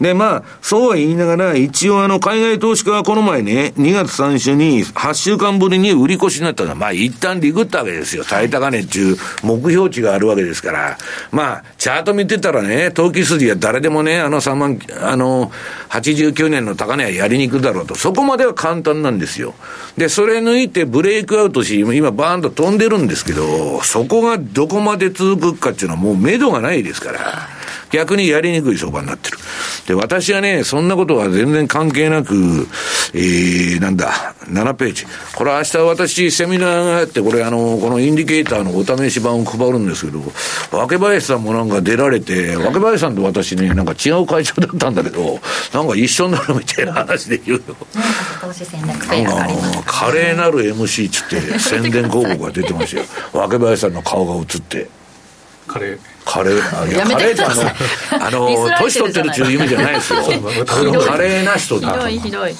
[0.00, 8.24] で、まあ、そうは言いながら、一応あの、海外投資家はこの前ね、2月3週に8週間ぶりに売り越しになったのは、まあ、一旦リグったわけですよ。
[8.24, 10.98] 最高値っていう目標値があるわけですから。
[11.30, 15.52] まあ、チャート見てたらね、投機筋は誰でもね、あの3万、あの、
[16.14, 17.94] 89年の高値はやりに行くだろうと。
[17.94, 19.54] そこまでは簡単なんですよ。
[19.96, 27.61] で、それ抜いてブレイクアウトし、今バーンと飛んでるんですけど、そこがどこまで続くかっていうのはもう目処がないですから。
[27.92, 29.38] 逆にやりにくい相場になってる。
[29.86, 32.66] で、私はね、そんなことは全然関係なく、
[33.12, 35.04] えー、なんだ、7ページ。
[35.34, 40.20] これ明日私セミナーがあって、これあの、このインディケーターのお試し版を配るんですけど、
[40.70, 45.38] 若林さんもなんか出られて、若林さんと私ね、なんか違う会社だったんだけど、
[45.74, 47.76] なんか一緒になるみたいな話で言うよ。
[48.86, 53.02] なんか、華麗なる MC っつって宣伝広告が出てますよ。
[53.32, 55.01] 若林さんの顔が映って。
[55.72, 55.98] カレー。
[56.24, 58.48] カレー、いや、カレーってあの、あの、
[58.80, 60.20] 年取ってるっていう意味じゃないですよ。
[60.66, 62.08] 華麗な人だと。
[62.08, 62.54] ひどいひどい。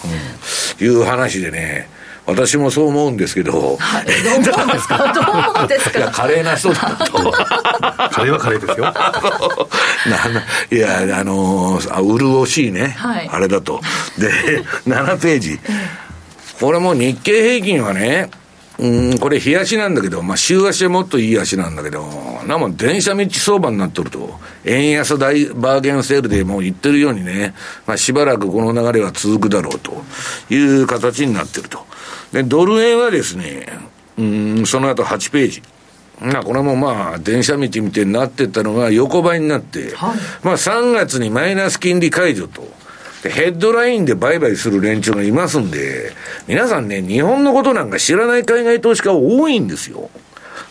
[0.80, 1.88] いう話でね、
[2.26, 3.76] 私もそう思うんですけど。
[3.78, 4.98] はい、どう思うんですか？
[5.14, 5.98] どう思うんですか？
[5.98, 7.12] いや、華麗な人だと。
[8.12, 8.94] カレーはカレーですよ。
[10.70, 13.80] いや、あのー、潤しいね、はい、あれだと。
[14.18, 15.60] で、7ページ。
[16.60, 18.30] これも日経平均はね、
[18.78, 22.04] うん、これ、冷やしなんだけど、まあ、週足はもっといい足なんだけど、
[22.46, 27.54] なも電車道相場になっとると、円安大バーゲンセールでもう言ってるようにね、
[27.86, 30.02] まあ、しばらくこの流れは続くだろうと
[30.50, 31.86] いう形になってると。
[32.32, 33.66] で、ドル円はですね、
[34.18, 35.62] うん、その後8ページ。
[36.20, 42.81] まあ、これもまあ、電車道みたいになってったのが横ばいになって、はい、まあ、3月にマイナス金利解除と。
[43.30, 46.12] ヘッドラインで売買する連中がいますんで、
[46.48, 50.10] 皆さんね、日本のことなんか知らない海外投資家多いんですよ。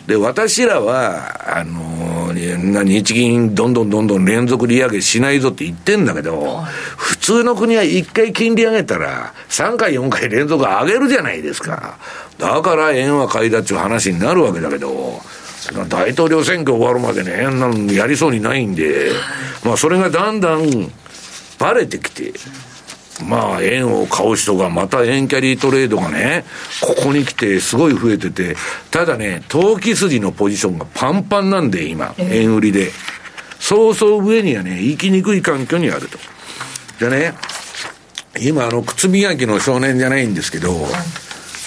[0.07, 6.61] で、私らは、あのー、日銀どんどんどんどん連続利上げしないぞって言ってんだけど、
[6.97, 11.97] 普通の国は1回金利上げたら、3回4回連続上げるじゃないですか。
[12.37, 15.21] だから円は買いだっちゅう話になるわけだけど、
[15.87, 19.11] 大統領選挙終わるまでね、やりそうにないんで、
[19.63, 20.91] まあそれがだんだん
[21.61, 22.33] バレてきて、
[23.23, 26.43] まあ、円を買う人が、また円キャリートレードがね、
[26.81, 28.55] ここに来てすごい増えてて、
[28.89, 32.91] ただね、投機筋のポジションがパンパンなんで、今、円売りで。
[33.59, 36.17] そうそう上にはね、行きにくい環境にあると。
[36.99, 37.35] でね、
[38.39, 40.87] 今、あの、靴磨きの少年じゃないんですけど、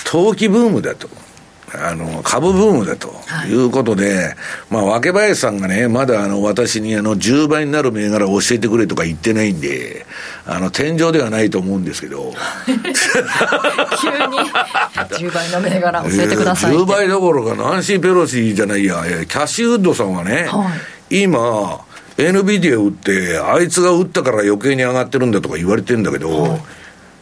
[0.04, 1.08] 投機ブームだと。
[1.80, 3.14] あの、株ブームだと
[3.48, 3.54] い。
[3.54, 4.36] うことで、はい、
[4.70, 10.06] まあ、若林さんがね、まだあの、私にあの、10倍になる銘柄を教えてくれとか言ってないんで、
[10.46, 12.32] あの、天井ではないと思うんですけど。
[12.66, 12.80] 急に、
[15.30, 20.70] 10倍の銘柄教えてください、えー、10倍どころか、ナンシー・ペロシじゃないや、キャッシュウッドさんはね、は
[21.10, 21.80] い、今、
[22.16, 26.60] NVIDIA 売って、あいつが売ったから余計に上がってるんだとか言われてんだけど、はい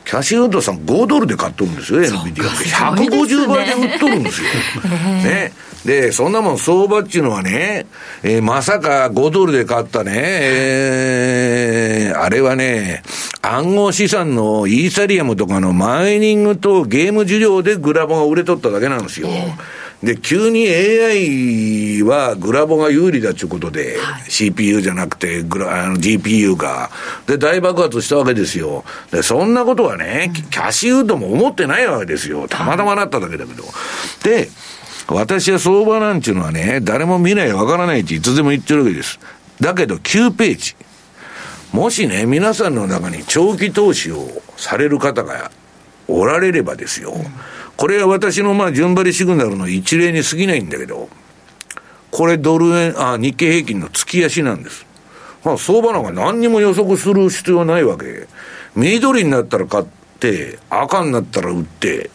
[0.05, 2.45] キャシーウッドさん5ドルで買っとるんですよ、NVIDIA って。
[2.69, 4.49] 150倍で売っとるんですよ。
[5.25, 5.53] ね。
[5.85, 7.87] で、そんなもん相場っていうのはね、
[8.23, 13.03] えー、まさか5ドルで買ったね、えー、あれはね、
[13.43, 19.29] 暗号資産のイーサリアムとかのマイニングとゲーム需要でグラボが売れとっただけなんですよ。
[19.29, 26.91] えーで、急に AI はグラボが有利だということで、はい、CPU じゃなくてグラあの GPU が。
[27.27, 28.85] で、大爆発したわけですよ。
[29.13, 32.49] で、そんなことはね、うん、キャシウッドも思ってないわけですよ。
[32.49, 33.63] たまたまなっただけだけど。
[34.25, 34.49] で、
[35.07, 39.21] 私は相場なんちゅうのはね、誰も見ないわからないっていつでも言ってるわけです。
[39.61, 40.75] だけど9ページ。
[41.73, 45.53] もしね、皆さんの中に長期投資をされる方が
[46.09, 47.13] おられればですよ。
[47.13, 47.27] うん
[47.83, 51.09] これは私のまあ順張りシグナルの一例に過ぎないんだけど、
[52.13, 54.87] これドル円、あ、日経平均の月足なんです。
[55.43, 58.29] まあ、相場なんか何にも予測する必要ないわけ。
[58.77, 59.85] 緑になったら買っ
[60.21, 62.11] て、赤になったら売って、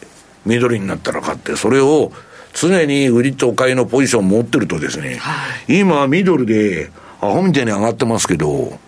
[0.46, 2.12] 緑になったら買って、それを
[2.54, 5.34] 常に売りと買いのポジション持ってるとですね、は
[5.68, 6.90] い、今ミドルで
[7.20, 8.78] アホみたいに上がってますけど、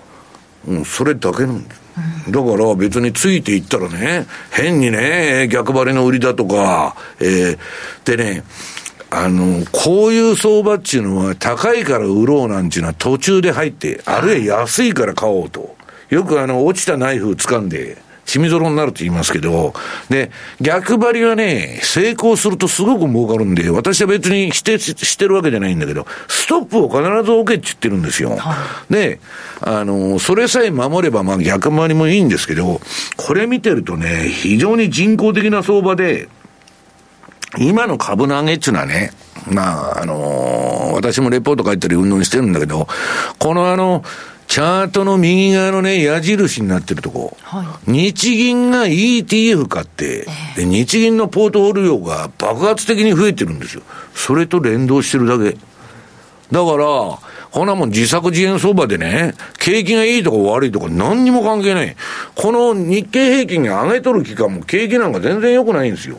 [0.67, 1.80] うん、それだけなんです。
[2.29, 7.59] だから別についていったらね、変にね、逆張りの売りだとか、えー、
[8.05, 8.45] でね、
[9.11, 15.77] あの、こういう相場っていうのは高いから売ろうなんていうのは途中で入って、あるいは安いから買おうと。
[16.11, 17.99] よくあの、落ちたナイフ掴んで、
[18.31, 19.75] 血みどろになると言いますけど、
[20.09, 28.37] で、逆張りはね、成功するとすごく儲かるんで、私は別に否定してるわけじゃないんだけど、ストップを必ず置けって言ってるんですよ。
[28.37, 28.57] は
[28.89, 29.21] い、で、
[29.61, 32.81] あの、それさえ守れば、まあ逆回りもいいんですけど、
[33.17, 36.29] これ見てるとね、非常に人工的な相場で、
[37.59, 39.11] 今の株の上げっていうのはね、
[39.51, 42.87] まあ、あのー、私もレポート書いたり運動してるんだけど、
[43.39, 44.05] このあの、
[44.51, 50.27] チャートの右側のね、矢印になってるとこ、はい、日銀が ETF 買って、
[50.57, 53.83] で、日銀のポートフォリオが爆発的に増えてるんですよ。
[54.13, 55.57] それと連動してるだけ。
[56.51, 57.19] だから、
[57.53, 61.95] こんなもん自作自演相場でね、景気がいいとか悪いとか何にも関係ない。
[62.35, 66.17] この日経平均が上げとる期間も景気なんか全然良くないんですよ。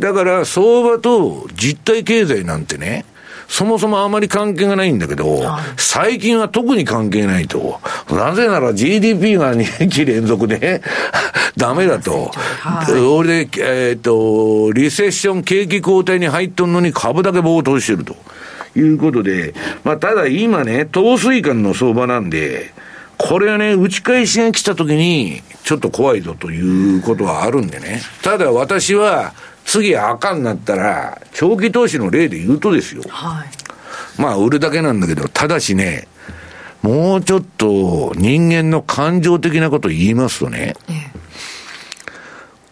[0.00, 3.04] だから相場と実体経済なんてね、
[3.52, 5.42] そもそもあまり関係がないんだけど、
[5.76, 7.80] 最近は特に関係ないと。
[8.10, 10.80] なぜなら GDP が2期連続で
[11.58, 12.30] ダメだと。
[13.14, 18.16] 俺で、えっ、ー、と、リセッション景気後退に入っとんのに株だけ暴騰してると。
[18.74, 19.52] いうことで、
[19.84, 22.72] まあ、ただ今ね、糖水間の相場なんで、
[23.18, 28.00] これはね、打ち返しが来た時に、ちょっと怖いぞということはあるんでね。
[28.22, 29.34] ただ私は、
[29.64, 33.02] 次赤になったら、長期投資の例で言うとですよ。
[33.08, 34.20] はい。
[34.20, 36.08] まあ、売るだけなんだけど、ただしね、
[36.82, 41.12] もうちょっと人間の感情的なことを言いますとね、ええ、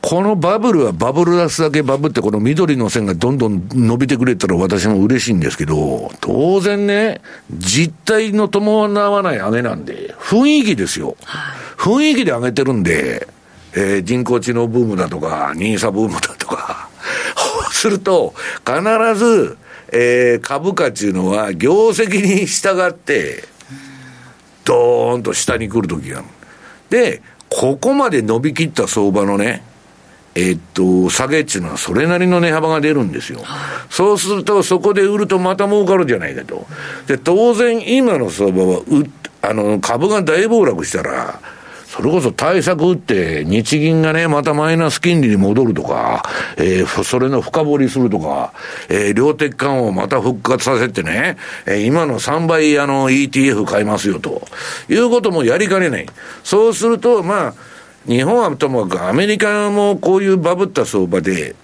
[0.02, 7.20] このバブルはバブル出すだけバブって、この緑の線がどんどん伸びてくれたら私も嬉しいんですけど、当然ね、
[7.50, 11.16] 実態の伴わない上げなんで、雰囲気ですよ。
[11.76, 13.28] 雰囲気で上げてるんで、
[13.74, 16.88] えー、人工知能ブームだとか、ニーサブームだとか、
[17.70, 18.34] すると、
[18.66, 18.80] 必
[19.14, 19.56] ず、
[19.92, 23.44] えー、株価っていうのは、業績に従って、
[24.64, 26.26] ドーンと下に来るときがある。
[26.90, 29.64] で、ここまで伸びきった相場のね、
[30.34, 33.40] えっと、下げっていうのはそれなりの値幅が出るんですよ。
[33.88, 36.66] そうすると、そこで売るとまた儲かるじゃないかと。
[37.06, 38.84] で、当然今の相場は、う、
[39.42, 41.40] あの、株が大暴落したら、
[41.90, 46.22] それこそ対策打って、日銀がね、またマイナス金利に戻るとか、
[46.56, 48.52] えー、それの深掘りするとか、
[48.88, 51.36] えー、量的緩和をまた復活させてね、
[51.66, 54.40] えー、今の3倍あの ETF 買いますよと、
[54.88, 56.06] いうこともやりかねない。
[56.44, 57.54] そうすると、まあ、
[58.06, 61.56] 日本はともかくアメリカもこういうバブった相場で、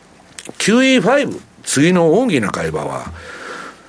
[0.59, 3.13] QE5、次の大きな会話は、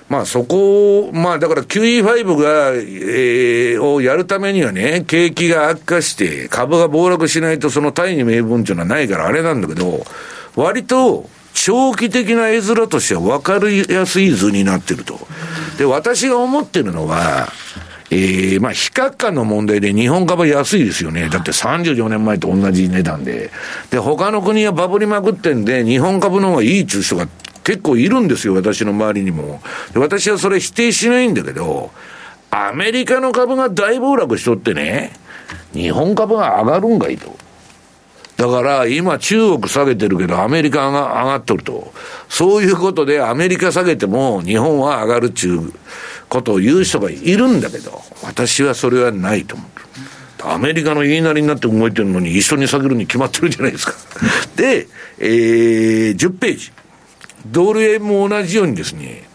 [0.09, 10.05] まあそこを、まあだから QE5 が、えー、をやるためにはね、景気が悪化して株が暴落しないとその大義名分っていうのはないからあれなんだけど、
[10.55, 15.19] 割と長期的な絵面としては分かりやすい図になってると。
[15.77, 17.47] で、私が思ってるのは、
[18.09, 21.29] ええー、まあ、比較感の問題で日本株安いですよね。
[21.29, 23.49] だって34年前と同じ値段で。
[23.89, 27.27] で、他の国はバブりまくってんで、日本株の方がいい中人が
[27.67, 29.61] 結構いるんですよ、私の周りにも。
[29.91, 31.91] で私はそれ否定しないんだけど、
[32.49, 35.11] アメリカの株が大暴落しとってね、
[35.73, 37.35] 日本株が上がるんかいと。
[38.37, 41.91] だから今中国下げてるけどアメリカが上がっとると。
[42.29, 45.73] そういうことでアメリカ下げても日本は上がるっちゅう
[46.29, 49.69] ことを言う人がいるんだけど、私はそれはないと思う。
[50.49, 53.93] アメリカの言いなりになって動いてるのに一緒に下げるに決まってるじゃないですか。
[54.55, 54.87] で、
[55.19, 56.71] えー、10ページ。
[57.51, 59.27] ドル円も同じようにですね、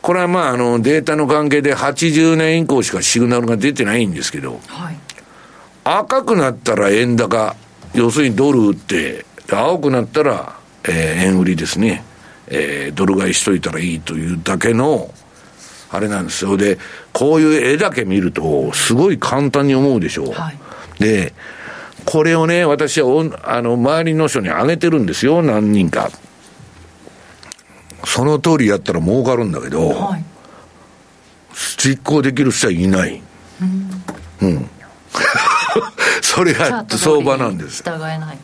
[0.00, 4.96] これはまあ、あの、データの関係で80年以降しかシグナルが出てないんですけど、はい、
[5.84, 7.56] 赤くなったら円高、
[7.94, 12.04] 要するにドル売って、青くなったら、えー、円売りですね、
[12.48, 15.12] えー、ドル買いしといたらいいというだけの、
[15.90, 16.56] あれなんですよ。
[16.56, 16.78] で、
[17.12, 20.32] こういう絵だけ見ると、すごい簡単に思うでしょう。
[20.32, 20.56] はい、
[21.02, 21.32] で、
[22.04, 23.08] これをね、私は
[23.44, 26.10] あの、周りの人にあげてるんですよ、何人か。
[28.08, 30.24] その通りやったら儲かるんだけど、はい、
[31.76, 33.22] 実行できる人はいない。
[33.60, 34.48] うん。
[34.48, 34.70] うん、
[36.22, 37.82] それが相場なんです。
[37.82, 38.38] 従えない。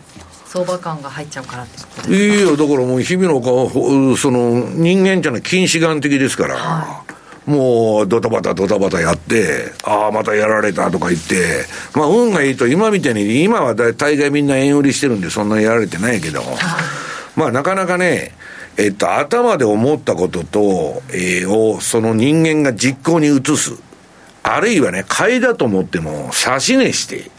[0.47, 2.15] 相場感が入っちゃうからってことですか？
[2.15, 6.57] いいよ、だからもう日々の顔、その人間じゃない、近視眼的ですから。
[6.57, 16.43] はいもうドタバタドタバタやって、ああ、またやられたとか言って、まあ運がいいと今みたいに、今は大概みんな円売りしてるんでそんなにやられてないけど、
[17.37, 18.33] まあなかなかね、
[18.77, 23.73] えっと、頭で思ったことと、えー、を、その人間が実行に移す。
[24.43, 27.31] あるいはね、買いだと思っても、差し値して、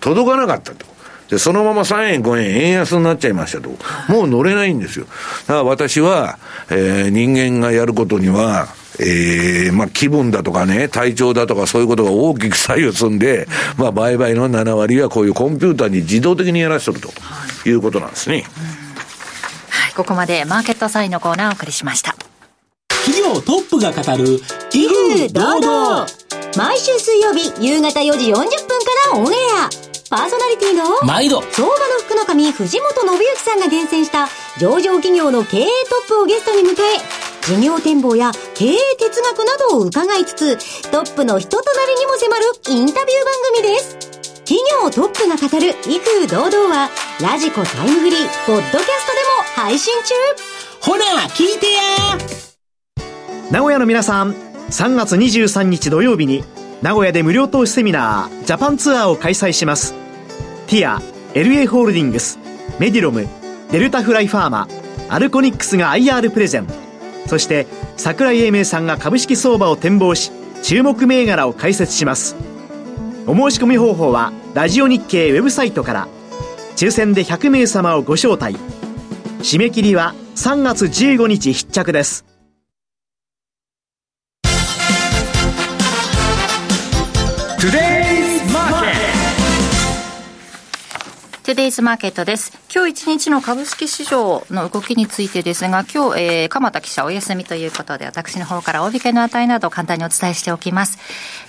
[0.00, 0.86] 届かなかったと。
[1.28, 3.70] で、そのまま3円、5円、円安になっちゃいましたと。
[4.08, 5.06] もう乗れないんですよ。
[5.46, 6.38] だから私は、
[6.70, 8.68] えー、人間がやることには、
[9.00, 18.44] えー、まあ気分だとかね、体調だとかそういうことが大きく左右するんで、まあ売買の7割はこういうコンピューターに自動的にやらせてるということなんですね。
[19.98, 22.14] ここまでマーケットサインのコーナーをお送りしました。
[23.04, 24.38] 企業トップが語る
[24.72, 26.06] 威風堂々。
[26.56, 28.46] 毎週水曜日夕方4時40分か
[29.12, 29.68] らオンエア。
[30.08, 31.42] パーソナリティの毎度。
[31.50, 34.28] 相場の福の神藤本信之さんが厳選した
[34.60, 35.68] 上場企業の経営ト
[36.06, 36.74] ップをゲストに迎え
[37.44, 44.17] 事業展望や経営哲学などを伺いつつトップの人となりにも迫るインタビュー番組です
[44.48, 46.88] 企業トップが語る威風堂々は、
[47.20, 50.14] ラジコタイムフリー、ポッドキャストでも配信中
[50.80, 51.82] ほら、聞いてや
[53.50, 56.44] 名古屋の皆さん、3月23日土曜日に、
[56.80, 59.92] 名古屋で無料投資セミナー、ジャパンツアーを開催します。
[60.66, 61.02] ティア、
[61.34, 62.38] LA ホールディングス、
[62.78, 63.28] メディロム、
[63.70, 64.66] デルタフライファーマ、
[65.10, 66.66] アルコニックスが IR プレゼン。
[67.26, 67.66] そして、
[67.98, 70.32] 桜井英明さんが株式相場を展望し、
[70.62, 72.34] 注目銘柄を解説します。
[73.30, 76.08] お申し込み方法はラジオ日経ウェブサイトから。
[76.76, 78.56] 抽選で100名様をご招待。
[79.40, 82.24] 締め切りは3月15日必着です。
[91.48, 92.52] トゥデイズマーケットです。
[92.70, 100.98] 今日一日の株式市場の動きについてですが、今日、えー、鎌田記者お休みということで、私の方から大引けの値など簡単にお伝えしておきます。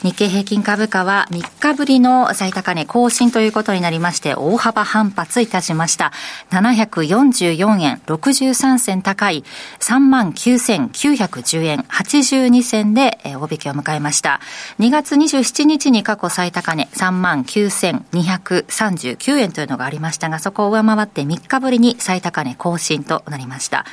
[0.02, 6.14] 日経平均株価は3日ぶりの最高値更新ということになりまして、大幅反発いたしました。
[6.52, 9.44] 744円63銭高い
[9.82, 14.40] 39,910円82銭で、えー、大引けを迎えました。
[14.80, 23.86] 2月27日に過去最高値39,239円というのがありましたが、そこを上回って3日ぶりに最高値更新となりました。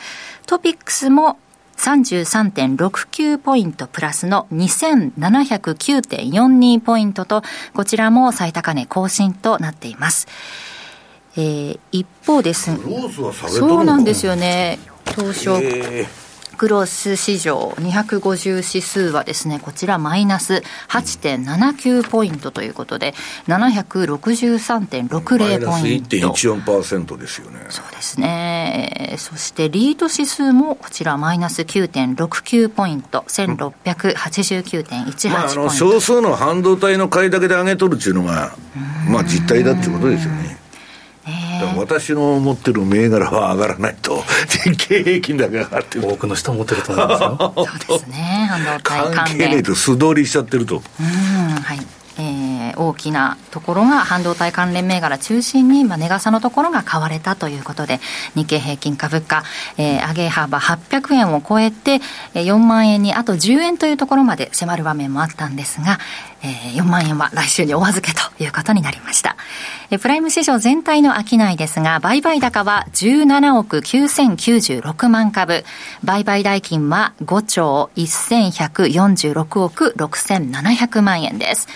[0.47, 1.39] トピックスも
[1.79, 7.41] 33.69ポイントプラスの2709.42ポイントと、
[7.75, 10.29] こちらも最高値更新となっています。
[11.39, 12.71] えー、一方です
[13.49, 14.79] そうなんですよね。
[15.07, 15.59] 東証。
[15.59, 16.26] えー
[16.57, 23.15] クロス市場250指数はですね、こちらマイナス8.79ポイントということで、
[23.47, 25.09] 763.60ポイン
[25.61, 25.71] ト。
[25.71, 27.67] マイナス1.14%ですよね。
[27.69, 29.15] そうですね。
[29.19, 38.55] そしてリート指数もこちらマイナス9.69ポイント、1689.18まあ、あの、少数の半導体の買いだけで上げとるっていうのが、
[39.09, 40.59] まあ実態だっていうことですよね。
[41.77, 44.23] 私の持ってる銘柄は上がらないと、
[44.65, 47.55] 日 経平均だけ上がってる多くの人持ってると思いますよ。
[47.87, 50.83] そうですね、半導体関係ないと素通りしちゃってると。
[51.01, 51.79] うん、はい。
[52.19, 52.46] えー、
[52.77, 58.01] 大きなところが半導体関連銘柄中心に、まあ、値傘のところが買われたということで、
[58.35, 59.45] 日経平均株価、
[59.77, 62.01] えー、上げ幅800円を超えて、
[62.35, 65.99] 4万円にあと10円というところまで迫る場面もあったんですが、
[66.43, 69.37] えー、4万円は来週にお預けということになりました。
[69.91, 75.65] えプライム市場全体の商いですが、売買高は17億9096万株、
[76.05, 81.69] 売買代金は5兆1146億6700万円です。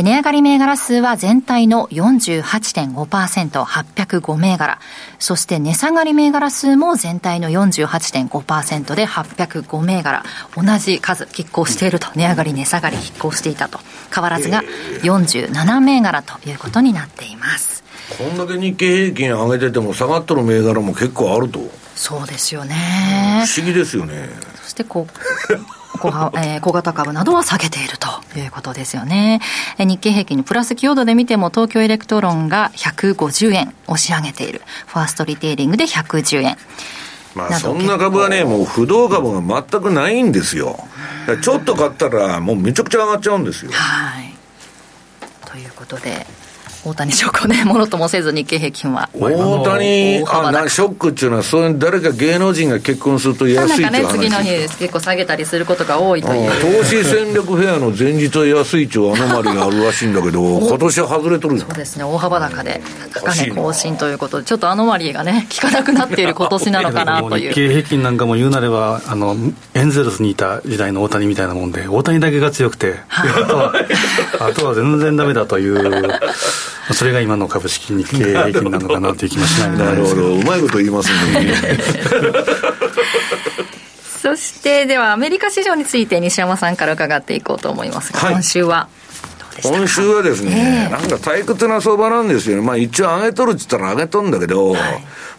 [0.00, 4.78] 値上がり銘柄数は全体の48.5%、805銘柄。
[5.18, 10.24] そして値下がり銘柄数も全体の48.5%で805銘柄。
[10.56, 12.08] 同じ数、拮抗していると。
[12.14, 13.80] 値上がり、値下がり、拮抗していたと。
[14.14, 14.62] 変わらずが
[15.02, 17.84] 47銘柄ということになっています。
[18.16, 21.60] こんだけ日経平均上げてても下がっとる銘柄も結構あると。
[21.94, 23.44] そうですよね。
[23.46, 24.30] 不思議ですよね。
[24.62, 25.81] そしてこう。
[25.98, 29.40] 小, えー、小型株などは下げているということですよね。
[29.78, 34.62] 日経平均のプラス寄与度で見ても東京エレクトロンが150円押し上げている。
[34.86, 36.56] ファーストリテイリングで110円。
[37.34, 40.86] まあそんな株はね、もう浮動株が全くないんですよ。
[41.42, 43.70] ちょっと買ったら、もうめちゃくちゃ上がっちゃうんですよ。
[43.72, 44.34] はい。
[45.46, 46.26] ということで、
[46.84, 49.08] 大谷翔子ね、ものともせず日経平均は。
[49.14, 54.18] 大谷、あ、な、ショックっていうのは、そういう誰か芸能人が結婚すると安いっていう話。
[54.18, 56.80] ね、次の日結構下げたりすることが多いという。
[56.80, 62.82] 投資戦略フェアの前日は安いっていうアノマリがあるらしいんだけど、今年は外れとるそうですね、大幅高で、
[63.14, 67.50] 高値更新ということで、ちょっとアノマリがね、効かなくなっている今年なのかなという。
[67.50, 69.36] 日 経平均なんかも言うなれば、あの、
[69.74, 73.72] エンゼルスにいた時代の大谷みたいなもんで、大谷だけが強くて、あとは、
[74.40, 76.10] あとは全然ダメだという、
[76.90, 81.54] それが今の株式日経平均なのかなという気もしないなるほど、うまいこと言いますね。
[84.22, 88.88] そしてではアメリカ市場について西山さんから伺っていこうと思いますが、はい、今週は
[89.62, 92.62] 今週はですね、えー、なんか退屈な相場なんですよね。
[92.62, 94.80] まあ一応上げとるって言ったら上げとるんだけど、はい、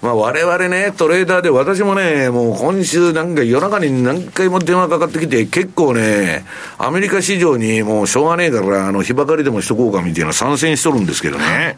[0.01, 6.45] まあ我々ね、トレーダーで私もね、もう今週なんか夜中に何回も電話かかってきて、結構ね、
[6.78, 11.76] アメリカ市場にもうしょうがねえから、あの、日ばかりでもしとこうかみたいな参戦しとるんですけどね。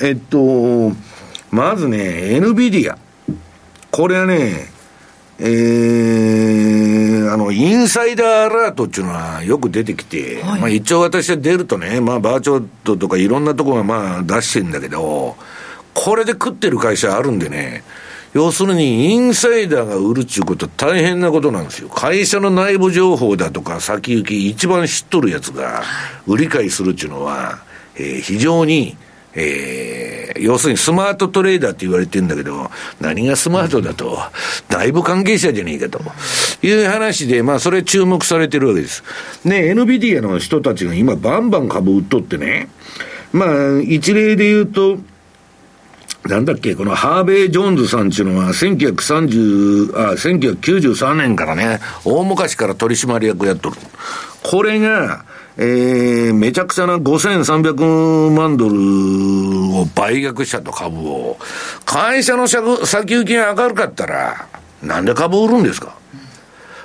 [0.00, 0.92] えっと、
[1.50, 2.96] まずね、NVIDIA。
[3.90, 4.70] これはね、
[5.42, 15.36] えー、あの、インサイダーアラートっていうのはよく出てきて、はい、まあ一応私は出るとね、まあバーチョットとかいろんなとこがまあ出してんだけど、
[15.94, 17.84] これで食ってる会社あるんでね、
[18.34, 21.88] 要するにインサイダーが売るっていうことは大変なことなんですよ。
[21.88, 25.82] 会社の内部情報だとか先行き一番知っとるやつが
[26.26, 27.60] 売り買いするっていうのは、
[27.96, 28.96] えー、非常に
[29.34, 32.70] えー、要するにスマートトレーダーって言われてるんだけど、
[33.00, 34.18] 何がスマートだと、
[34.68, 36.00] 内部関係者じゃねえかと
[36.66, 39.04] いう話で、まあそれ注目されてるわけです。
[39.44, 42.68] ね、NVIDIA の人たちが今バンバン株売っとってね、
[43.32, 44.98] まあ一例で言うと、
[46.26, 53.76] なんだっけ、このハーベイ・ジョーンズさんっていうのは、1930、あ、1993年からね、大昔から取締役やっとる。
[54.42, 55.24] これが、
[55.62, 61.36] えー、めちゃくちゃな5300万ドルを売却したと株を、
[61.84, 64.48] 会社の先行きが明るかったら、
[64.82, 65.94] なんで株を売るんですか？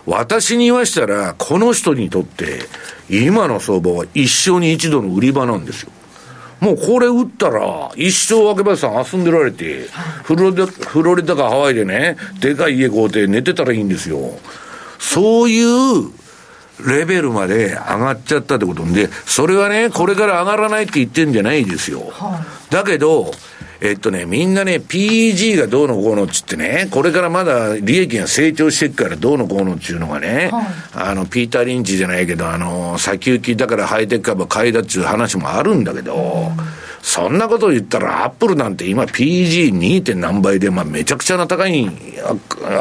[0.06, 2.60] 私に言わしたら、この人にとって、
[3.10, 5.92] 今の相場は一生に一度の売り場なんですよ。
[6.60, 9.88] もうこれ打ったら、一生若林さん遊んでられて、
[10.24, 14.38] フロリダ、フロリダかハワイでね、でかい家買うて寝てたらいいんですよ。
[15.00, 16.12] そういう
[16.86, 22.12] レベルまで上がっちゃったってことで、それはね、これから上がらないって言ってんじゃないですよ。
[22.70, 23.32] だけど、
[23.82, 40.02] えっとね、みんなね、PEG がどうのこうのっつってね、これからまだ利益が成長していくからどうのこうのっていうのがね、はい、あの、ピーター・リンチじゃないけど、あの、先行きだからハイテク株買いだっちゅう話もあるんだけど、うんそんなこと言ったら、アップルなんて今 PG2.
[40.04, 41.90] 点何倍で、まあめちゃくちゃな高い、ア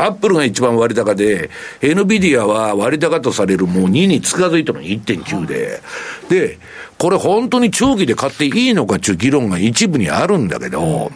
[0.09, 1.51] ップルが一番割高で、
[1.83, 5.83] NVIDIA は割高とされるもう2に近づいたの1.9で、
[6.31, 6.59] で、
[6.97, 11.12] これ本当に長期で買っていいのかっていう議論が一部にあるんだけど、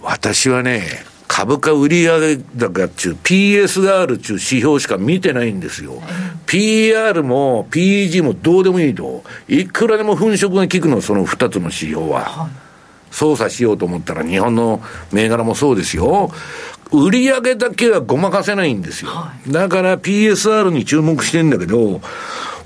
[0.00, 1.04] 私はね、
[1.36, 6.00] 株価売上高っちゅう PSR っちゅう指標しか見てないんですよ。
[6.46, 9.24] PR も PEG もどうでもいいと。
[9.48, 12.48] いくらでも粉飾が効くの、その2つの指標は。
[13.10, 14.80] 操作しようと思ったら日本の
[15.10, 16.30] 銘柄もそうですよ。
[16.92, 19.10] 売上だけはごまかせないんですよ。
[19.48, 22.00] だから PSR に注目してんだけど、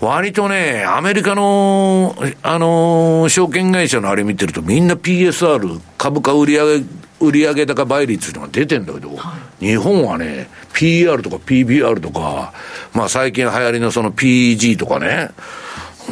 [0.02, 6.82] 割とね、アメリカの、あのー、証券会社のあれ見てるとみんな PSR、株価売上
[7.20, 12.52] 売上高倍率いうのが出てんだけど、はい、日本はね、PR とか PBR とか、
[12.92, 15.30] まあ最近流行りのその PG とかね、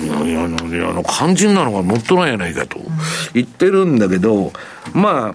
[0.02, 0.48] いやいや、あ
[0.92, 2.78] の、肝心なのが乗っとらんやないかと
[3.32, 4.52] 言ってるんだけど、
[4.92, 5.34] まあ、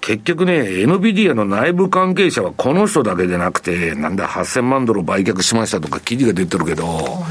[0.00, 7.24] 結局ね、NVIDIA の内部関係者はこの人だけでなくて、なんだ8000万ドル売却しましたとか記事が出てるけど、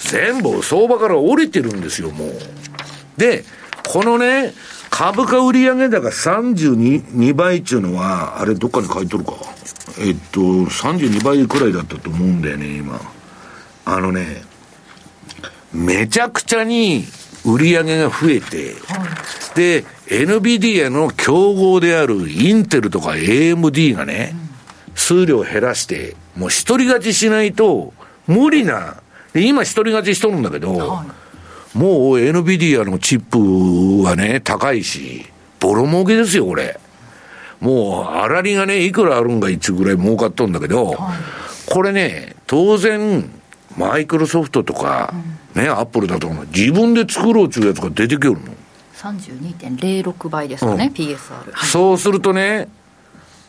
[0.00, 2.30] 全部相場から降りてるんですよ、もう。
[3.16, 3.44] で、
[3.86, 4.52] このね、
[4.90, 9.34] 株価売上高32倍っていうのは、あれどっかに書いとるか？
[10.00, 13.00] えっと、32倍くらいだったと思うんだよね、今。
[13.84, 14.42] あのね、
[15.72, 17.04] めちゃくちゃに
[17.44, 18.74] 売り上げが増えて、
[19.54, 24.36] で、NVIDIA の競合であるインテルとか AMD がね、
[24.94, 27.92] 数量減らして、もう一人勝ちしないと
[28.26, 28.96] 無理な、
[29.32, 31.02] で今一人勝ちしとるんだけど、
[31.78, 35.26] もう NVIDIA のチップはね、高いし、
[35.60, 36.80] ボロ儲けですよ、これ。
[37.60, 41.18] もう、粗利がね、いくらあるんか一ぐらい儲かっとんだけど、はい、
[41.70, 43.30] これね、当然、
[43.76, 45.14] マイクロソフトとか、
[45.54, 48.38] うん、ね、アップルだとか、自分で作ろうっていうやつが出てくるの。
[48.96, 52.66] 32.06倍ですかね、うん、PSR、はい、そうするとね、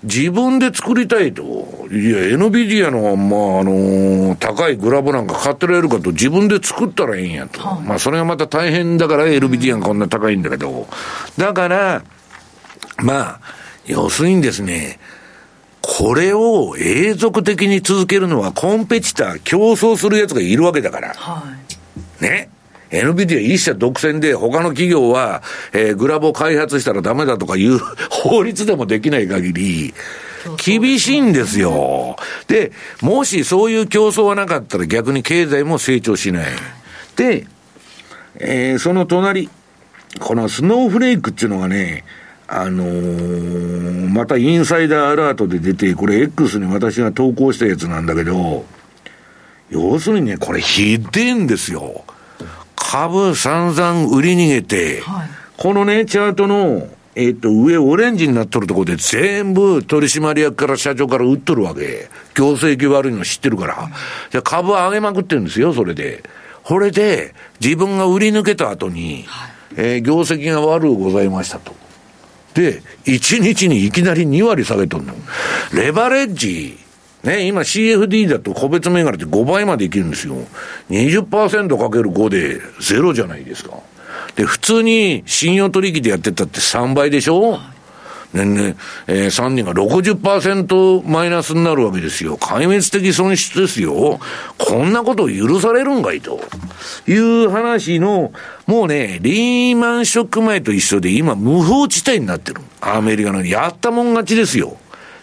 [0.03, 1.43] 自分で作りたいと。
[1.91, 7.59] いや、NVIDIA の、まあ、あのー、高いグラボなんか買ってられるかと、自分で作ったらいいんやと。
[7.61, 10.87] はい、まあ、それがまた大変だから、NVIDIA がこんな高いんだけど。
[11.37, 12.03] だから、
[12.97, 13.39] まあ、
[13.85, 14.99] 要するにですね、
[15.81, 21.13] これを永続的に続けるのはコンペティター、競争するやつがいるわけだから。
[21.13, 21.43] は
[22.21, 22.49] い、ね。
[22.91, 27.77] NVIDIA 一社独占で他の企業は、えー、グラボ開発したらダメだとかいう
[28.09, 29.93] 法律でもできない限り、
[30.63, 32.15] 厳しいんですよ。
[32.47, 32.71] で、
[33.01, 36.47] もしそういう競争がなかったら逆に経済も成長しない。
[37.15, 37.45] で、
[38.39, 39.49] えー、その隣、
[40.19, 42.05] このスノーフレークっていうのがね、
[42.47, 48.65] あのー、またインサイダーアラートで出て、これ X に私が投稿したやつなんだけど、
[49.69, 52.03] 要するにね、これひでえんですよ。
[52.79, 62.09] 株散々売り逃げて、はい、このね、チャートの、えっ、と、上オレンジになっとるところで全部取締役から社長から売っとるわけ。
[62.33, 63.89] 業績悪いの知ってるから。
[64.31, 66.23] じゃ株上げまくってるんですよ、それで。
[66.63, 71.75] これで、自分が売り抜けた後に、はい、えー、業績が悪うございましたと。
[72.53, 75.13] で、1日にいきなり2割下げとんの。
[75.73, 76.77] レバレッジ、
[77.23, 80.35] ね、今 CFD だと個別銘柄って5倍までいけるんですよ。
[80.89, 83.79] 20%かける5で0じゃないですか。
[84.35, 87.59] で、普通に信用取引でやってたって3倍でしょ？
[88.31, 88.75] 年々、
[89.07, 92.37] えー、3人が60%マイナスになるわけですよ。
[92.37, 94.19] 壊滅的損失ですよ。
[94.57, 96.39] こんなことを許されるんかいと。
[97.07, 98.31] いう話の、
[98.67, 102.61] もうね、リーマンショック前と一緒で今無法地帯になってる。
[102.81, 104.77] アメリカのやったもん勝ちですよ。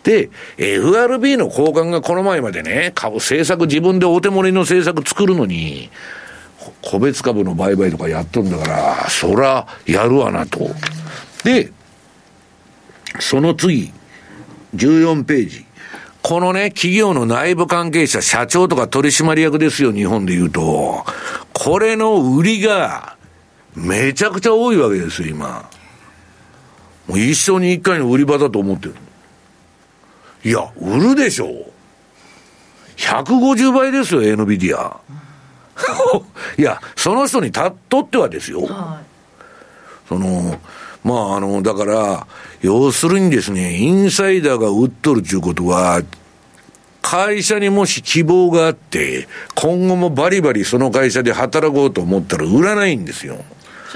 [0.07, 5.91] で、FRB の高官がこの前までね、株、政策自分でお手盛りの政策作るのに、
[6.81, 10.71] 個別株の売買とかやっとんだから、そら、やるわなと。
[11.43, 11.73] で、
[13.19, 13.93] その次、
[14.77, 15.67] 14ページ。
[16.23, 21.05] このね、企業の内部関係者、社長とか取締役ですよ、日本で言うと。
[21.53, 23.17] これの売りが、
[23.75, 25.69] めちゃくちゃ多いわけですよ、今。
[27.09, 28.95] もう一生に一回の売り場だと思ってる。
[30.47, 31.67] いや、売るでしょう。
[32.99, 34.97] 150倍ですよ、NVIDIA。
[36.57, 38.63] いや、その人にたっとってはですよ。
[38.63, 40.57] はい、その、
[41.03, 42.27] まあ、あの、だから、
[42.63, 46.01] 要するにですね、インサイダーが売っとるということは、
[47.03, 49.27] 会社にもし希望があって、
[49.57, 53.45] 今後もバリバリその会社で働こうと思ったら売らないんですよ。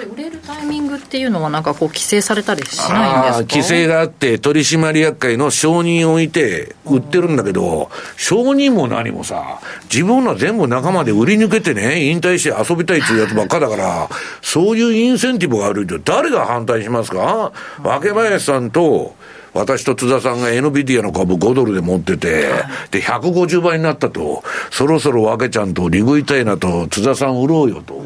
[0.04, 3.56] 売れるタイミングっていうのは、なんかこう、規制されたりしないんですか？
[3.56, 9.60] 規制があって、取締役会の承認を置いて、売ってるんだけど、承認も何もさ、
[9.92, 14.08] 自分の全部仲間で売り抜けてね、引退して遊びたいっていうやつばっかだから、
[14.42, 19.14] そういうインセンティブがあると、誰が反対しますか、若林さんと、
[19.52, 22.50] 私と津田さんが NVIDIA の株5ドルで持ってて、
[22.92, 28.00] で、150倍になったと、そろそろわけちゃんと利食いたいなと、津田さん売ろうよと。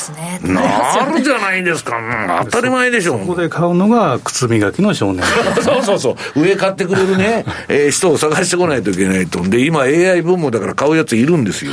[0.00, 0.40] ですね。
[0.42, 2.40] なるじゃないですか。
[2.44, 3.18] 当たり前でしょ。
[3.18, 5.24] ここで買うのが靴磨きの少年。
[5.62, 6.40] そうそうそう。
[6.40, 9.42] 上買ってくれるね、えー、人を探してこないといけないと。
[9.42, 11.72] で、今 AI 分もだから買うやついるんですよ。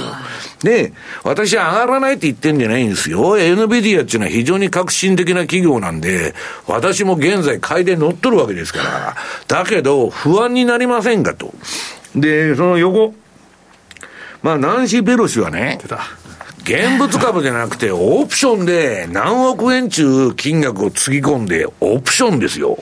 [0.62, 0.92] で、
[1.24, 3.38] 私は上がらないって言ってんじゃないんですよ。
[3.38, 6.36] NVIDIA っていうのは非常に革新的な企業なんで、
[6.68, 9.16] 私も現在買いで乗っとるわけですから。
[9.48, 11.54] だけど、不安になりませんかと。
[12.16, 13.14] で、その横。
[14.44, 15.80] まあ、ナンシー・ペロシはね、
[16.68, 22.78] 現物株じゃなくて、オプションで何億円中金額をつぎ込んで、オプションですよ。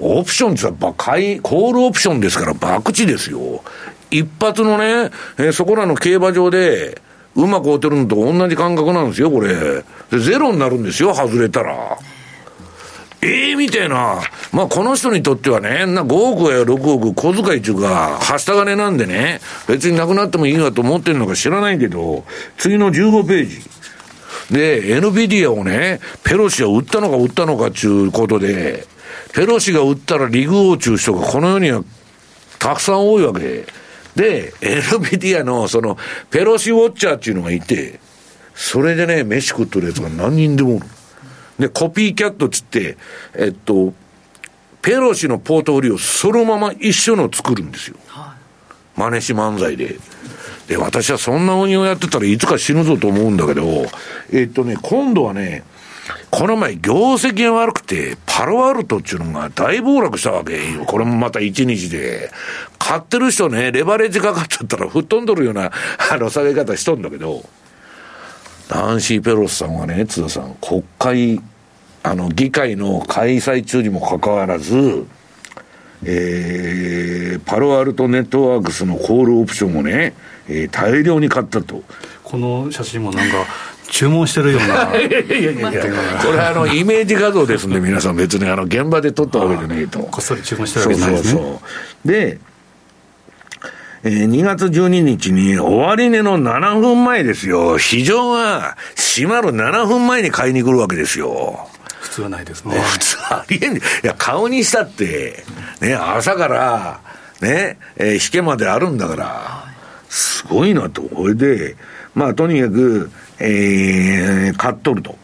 [0.00, 3.62] オプションってやっぱ買い、コールオプションですから、博打ですよ。
[4.10, 7.02] 一発のね、え、そこらの競馬場で、
[7.36, 9.54] うまく打てるのと同じ感覚なんですよ、これ。
[10.10, 11.98] で、ゼロになるんですよ、外れたら。
[13.20, 14.20] ええー、みたいな。
[14.52, 22.24] まあ、この人にとってはね、な5億や6億小遣いっていうか、はした金なんでね、別になくなってもいいわと思ってるのか知らないけど、
[22.56, 23.60] 次の15ページ。
[24.50, 28.86] で、NVIDIA をね、ペロシは売ったのか売ったのかっていうことで、
[29.34, 31.82] ペロシが売ったらリグ王中人がこの世には
[32.58, 33.66] たくさん多いわけで、
[34.16, 35.98] で、NVIDIA のその、
[36.30, 38.00] ペロシウォッチャーっていうのがいて、
[38.54, 40.86] それでね、飯食っとるやつが何人でもおる。
[41.58, 42.96] で、コピーキャットっつって、
[43.34, 43.92] えっと、
[44.82, 47.96] ペロシのポートフォリオそのまま一緒の作るんですよ。
[48.06, 48.34] は
[48.96, 49.96] い、真似し漫才で。
[50.68, 53.86] で、私はそんな運用やってたらいつか死ぬぞと思うんだけど、
[54.32, 55.64] えっとね、今度はね、
[56.30, 60.84] この前業績が悪くて、パロアルトっていうのが大暴落したわけよ。
[60.84, 62.30] これもまた1日で。
[62.78, 65.72] 買ってる人ね、レバレッジかかっちゃったら吹っ飛んどるような、
[66.10, 67.44] あの、下げ方しとんだけど、
[68.68, 71.40] ナンシー・ペロスさんはね、津田さん、国会、
[72.02, 75.06] あの、議会の開催中にもかかわらず、
[76.04, 80.14] えー、パロアルトネットワークスのコールオプションをね、
[80.48, 81.82] えー、大量に買ったと。
[82.22, 83.46] この写真もなんか、
[83.90, 84.94] 注文してるような。
[85.00, 85.82] いやいやいや
[86.22, 90.00] これあの、イメージ画像ですんで、皆さん別にあの、現場で撮ったわけじゃないと。
[90.00, 91.32] こっそり注文してるわけじゃないですね。
[91.32, 91.60] そうそうそ
[92.04, 92.08] う。
[92.08, 92.38] で、
[94.04, 97.78] えー、2月12日に終値の7分前ですよ。
[97.78, 101.68] 市場が閉まる7分前に買いに来るわけですよ。
[102.00, 102.78] 普通はないですね。
[102.80, 105.42] 普通ありえんいや、顔にしたって、
[105.80, 107.00] ね、朝から、
[107.40, 109.64] ね、えー、引けまであるんだから、
[110.08, 111.02] すごいなと。
[111.02, 111.76] これで、
[112.14, 115.16] まあ、とにかく、えー、買っとると。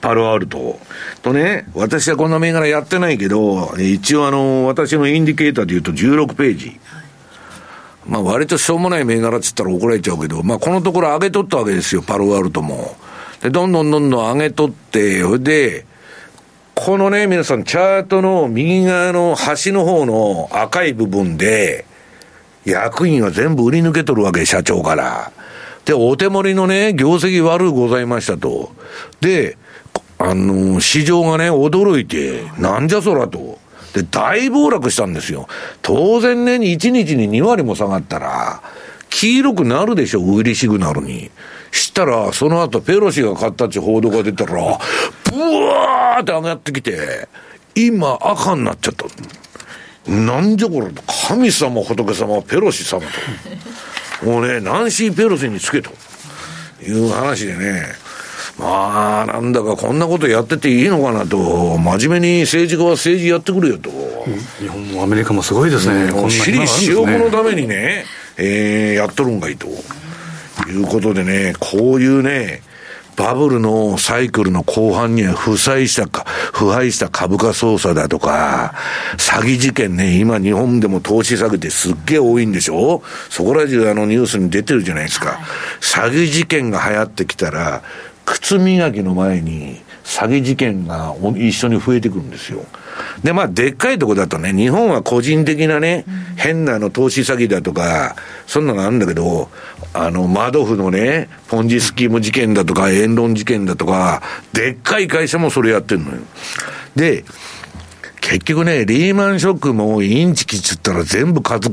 [0.00, 0.78] パロアルト。
[1.22, 6.80] とね、私はこんな銘柄やってないけど、一応あの、私のインディケーターで言うと16ページ。
[8.10, 12.96] まあ割としょうもない銘柄っつったら怒られちゃうけど、まあこのところ上げとったわけですよ、パロアルトも。
[13.40, 15.86] で、どんどんどんどん上げとって、それで、
[16.74, 21.84] このね、皆さん、チャートの右側の端の方の赤い部分で、
[22.64, 25.30] 役員は全部売り抜けとるわけ、社長から。
[25.84, 28.72] で、お手盛りのね、業績悪うございましたと。
[29.20, 29.56] で、
[30.18, 33.59] あの、市場がね、驚いて、なんじゃそらと。
[33.94, 35.48] で、大暴落したんですよ。
[35.82, 38.62] 当然ね、1日に2割も下がったら、
[39.10, 41.30] 黄色くなるでしょ、売りシグナルに。
[41.72, 47.28] したら、その後、ペロシが買ったっち報道が出たら、ブワーって上がってきて、
[47.74, 49.06] 今、赤になっちゃった。
[50.10, 50.88] なんじゃこれ、
[51.28, 53.02] 神様、仏様、ペロシ様
[54.20, 54.26] と。
[54.26, 55.90] もうね、ナンシー・ペロシにつけと
[56.82, 57.86] いう話でね、
[58.60, 63.90] まあ、なんだかこんなことやってていいのかなと、真面目に政治家は政治やってくれよと。
[64.60, 66.10] 日本もアメリカもすごいですね。
[66.10, 68.04] うん、私利私欲のためにね、
[68.36, 69.66] えー、やっとるんがいいと。
[69.66, 72.60] いうことでね、こういうね、
[73.16, 78.74] バブルのサイクルの後半には負債したか、腐敗した株価操作だとか、
[79.16, 83.02] 詐欺事件ね、今日本でも投資下げてすっげえ多いんでしょ？
[83.30, 85.38] そこら中あのニュースに出てるじゃないですか。
[85.80, 87.82] 詐欺事件が流行ってきたら、
[88.30, 92.64] 靴磨きの前に詐欺事件が一緒に増えてくるんですよ。
[93.24, 96.04] で、まあ、でっかいとこだとね、日本は個人的なね、
[96.36, 98.14] 変なの投資詐欺だとか、
[98.46, 99.48] そんなのあるんだけど、
[99.92, 104.22] あの、マドフのね、ポンジスキーム事件だとか、エンロン事件だとか、
[104.52, 106.18] でっかい会社もそれやってんのよ。
[106.94, 107.24] で、
[108.20, 111.70] 結局ね、リーマンショックもインチキっつったら全部格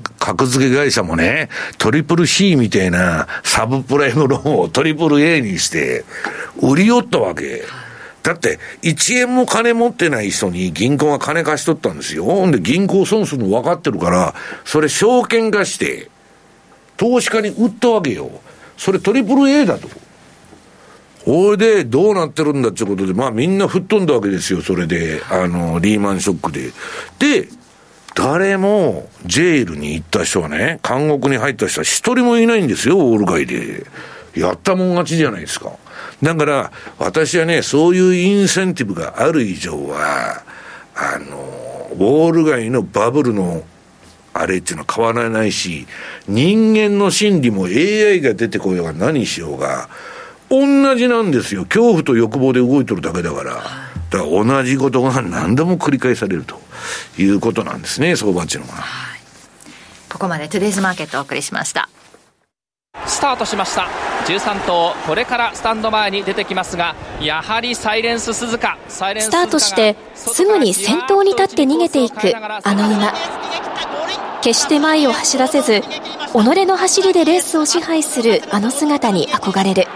[0.48, 6.06] 付け会社もね、トリプル C みたいなサブプライムローンをトリプル A にして、
[6.62, 7.64] 売り寄ったわけ。
[8.24, 12.26] だって、1円も金持ってない人に銀行が金貸し取ったんですよ。
[12.26, 14.34] ほんで銀行損するの分かってるから、
[14.66, 16.10] それ証券化して、
[16.98, 18.32] 投資家に売ったわけよ。
[18.78, 19.88] それトリプル A だと。
[21.28, 25.22] ほいで、どうなってるんだってことで、まあみんな吹っ飛んだわけですよ、それで。
[25.30, 26.72] あの、リーマンショックで。
[27.20, 27.50] で、
[28.16, 33.86] 誰も、ジェイルに行った人はね、監獄に入った人は一人もいないんですよ、オール街で。
[34.36, 35.74] やったもん勝ちじゃないですか。
[36.24, 40.44] だから、私はね、そういうインセンティブがある以上は、
[40.96, 43.64] あの、ウォール街のバブルの
[44.34, 45.88] あれっていうのは変わらないし、
[46.30, 49.90] 人間の心理も AI が出てこようが何しようが、
[50.50, 51.66] 同じなんですよ。
[51.66, 53.54] 恐怖と欲望で動いてるだけだから。
[54.10, 56.60] だから同じことが何度も繰り返されると
[57.18, 58.84] いうことなんですね、相場っていうのは。
[60.10, 61.90] ここまでトゥデイズマーケットをお送りしました。
[63.06, 63.88] スタートしました
[64.26, 73.14] 13頭これからスタンド前に出てきますがやはりサイレンス鈴鹿スタートしてすぐに先頭に立って逃げていくあの馬
[74.42, 75.86] 決して前を走らせず己
[76.66, 79.88] の走りでレースを支配するあの姿に憧れる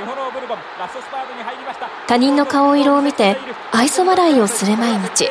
[2.12, 3.38] 他人の顔色を見て
[3.72, 5.30] 愛想笑いをする毎日。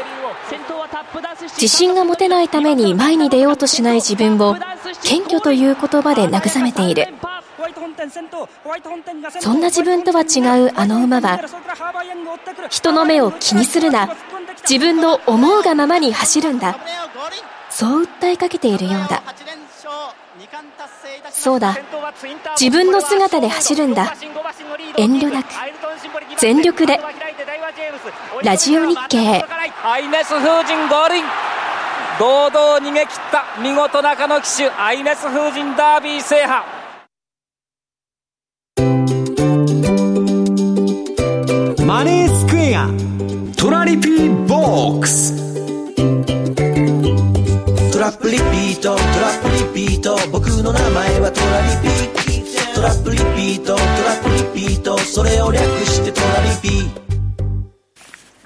[1.61, 4.57] 自信が持てないために前に出ようとしない自分を
[5.03, 7.09] 謙虚という言葉で慰めている。
[9.41, 11.39] そんな自分とは違うあの馬は
[12.70, 14.16] 人の目を気にするな。
[14.66, 16.78] 自分の思うがままに走るんだ。
[17.68, 19.22] そう訴えかけているようだ。
[21.31, 21.77] そうだ。
[22.59, 24.15] 自分の姿で走るんだ。
[24.97, 25.49] 遠慮なく。
[26.39, 27.01] 全力で。
[28.43, 29.45] ラジオ日経。
[29.85, 31.25] アイネス風神五輪。
[32.19, 36.65] 堂々逃げ切った見事中野騎手アイネス風神ダービー制覇。
[41.87, 42.89] マネースクエア。
[43.57, 45.39] トラリピーボックス
[48.31, 49.03] リピートトラ
[49.33, 57.01] ップリピート僕の名前はトラリピトラップリピートトラップリピートそれを略してトラリピ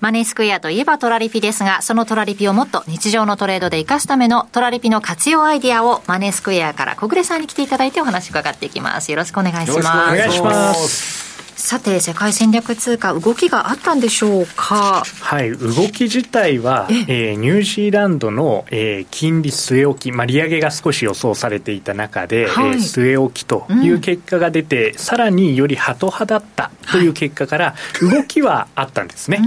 [0.00, 9.10] マネースクエアといえばトラリピですが、そのトラリピをもっと日常のトレードで活かすためのトラリピの活用アイディアをマネースクエアから小暮さんに来ていただいてお話伺っていきます。
[9.10, 9.78] よろしくお願いします。
[9.78, 9.82] お
[10.14, 11.23] 願いします。
[11.64, 15.02] さて世界戦略通貨動きがあったんでしょうか？
[15.22, 29.40] はい動き自体はえー、ニュージーランドの、えー、金利据え置き、まあ、利上げが少し予想されていた中で、はい、えー、据え置きという結果が出て、うん、さらによりハト派だったという結果から、動きはあったんですね、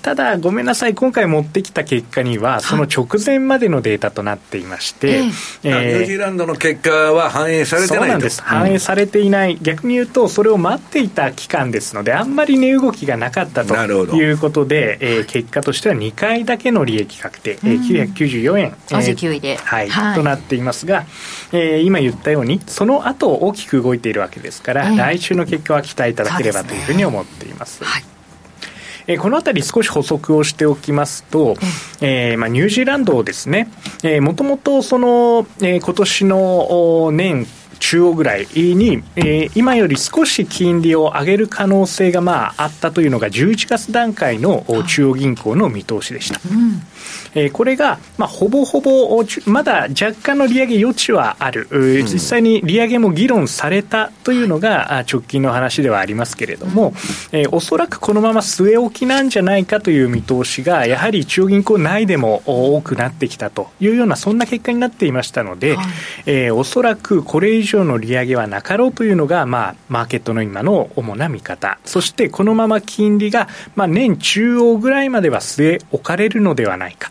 [0.00, 5.30] ただごめんなさい今回持ってきた結果にはその直前までのデータとなっていまして、えー、
[5.64, 9.58] えー、ニュージーランドの結果は反映されてないそうなんです、反映されていない。
[9.60, 18.94] 逆に言うとそれを待っていた期間ですので、あんまり値動きがなかったということで、えー、結果としては2回だけの利益確定、えー、994円、えー、
[19.56, 21.06] はい、はい、となっていますが、
[21.52, 27.82] えー、今言ったように、その後大きく動いているわけですから、えー、来週の結果は期待いただければというふうに思っています。
[27.82, 28.04] はい。
[29.08, 31.56] えこのあたり少し補足をしておきますと、
[32.02, 33.72] えーまあ、ニュージーランドですね、
[34.04, 37.46] えー、もともとその、えー、今年の年
[37.78, 46.40] 中央ぐらいに、えー、今より少し金利を上げる可能性がまああったというのが11月段階の中央銀行の見通しでした。
[46.50, 46.82] うん
[47.34, 51.68] えー、これが、まあ、ほぼほぼ、まだ若干の利上げ余地はある、
[52.04, 56.92] 実際に利上げも議論されたというのが直近の話ではありますけれども、
[57.32, 65.86] えー、おそらくこのまま据え置きなんじゃないかという見通しが、やはり中央銀行内でも多くなってきたというような、そんな結果になっていましたので、はい、
[66.26, 77.10] えー、おそらくこれ以上の利上げはなかろうというのが、まあ、マーケットの今の主な見方、そしてこのまま金利が、まあ、年中央ぐらいまでは据え置かれるのではないか。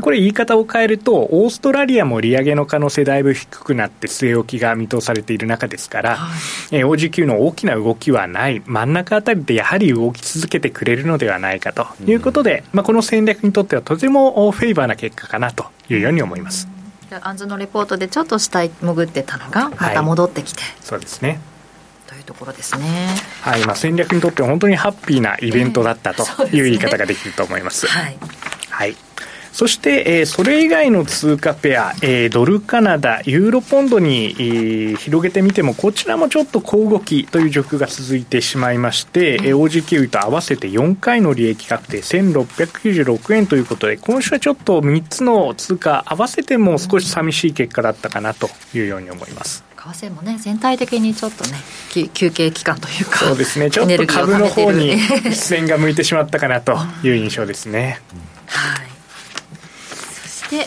[0.00, 6.36] これ言い方を変えると、オーストラリアも利上げの可能性だいぶ低くなって据え置きが見通されている中ですから、は
[6.72, 11.86] い、えー、OG9 の大きな動きはない、真ん中あたりでやはり動き続けてくれるのではないかと。
[12.06, 16.68] いうことで、うん、まあ、この戦略にとってはとてもフェイバーな結果かなというように思います。
[17.22, 21.40] アンズのレポートでちょっと下へ潜ってたのがまた戻ってきて、はい、そうですね。
[22.06, 23.08] というところですね。
[23.42, 27.86] はい、まあ戦略にとっては本当にハッピーなイベントだったという言い方ができると思います。
[27.86, 28.18] えー、はい。
[28.70, 29.09] はい
[29.52, 49.64] そして、えー、それ以外の通貨ペア、えー、ドルカナダ、ユーロポンドに、えー、広げてみても、こちらもちょっと小動きという状況が続いてしまいまして、うん、OG キウイと合わせて4回の利益確定、1696円ということで、今週はちょっと3つの通貨合わせても少し寂しい結果だったかなというように思います。
[49.76, 51.56] 為替もね全体的にちょっとね
[52.12, 53.70] 休憩期間というかそうですね。
[53.72, 58.00] ちょっと株の方に視線が向いてしまったかなという印象ですね、
[58.46, 58.89] はい
[60.50, 60.66] そして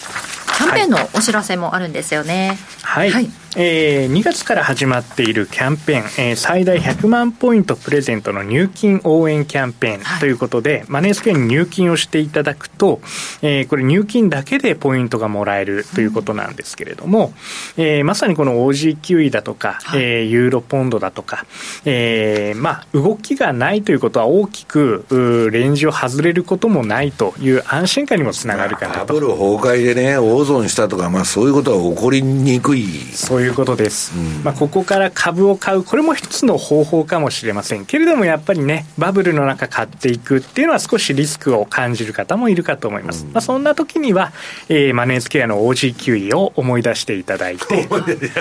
[0.57, 2.57] キャンペーンのお知らせもあるんですよね。
[2.83, 12.99] はい、はいえー、2月から始まっているキャンペーン、えー、最大100万ポイントプレゼントの入金応援キャンペーンということで、はい、マネースクエアに入金をしていただくと、
[13.43, 17.33] えー、これ入金だけでポイントがもらえるということなんですけれども、
[17.77, 21.45] うん、えー、まさにこの OG キウイだとか、はい、えー、ユーロポンドだとか、
[21.85, 25.05] えー、まあ、動きがないということは大きく、
[25.51, 29.13] レンジを外れることもないという安心感にもつながるかなと。
[29.13, 32.87] バブル崩壊でね、大損したとか、まあそういうことは起こりにくい。
[33.13, 43.25] そういうことです、うん、まあ、ここから株を買う、これも一つの方法かもしれませんけれども、やっぱりね、バブルの中買っていくっていうのは、少しリスクを感じる方もいるかと思います。
[43.25, 44.31] うん、まあ、そんな時には、
[44.69, 47.87] えー、マネーズケアの OG キウイを思い出していただい て、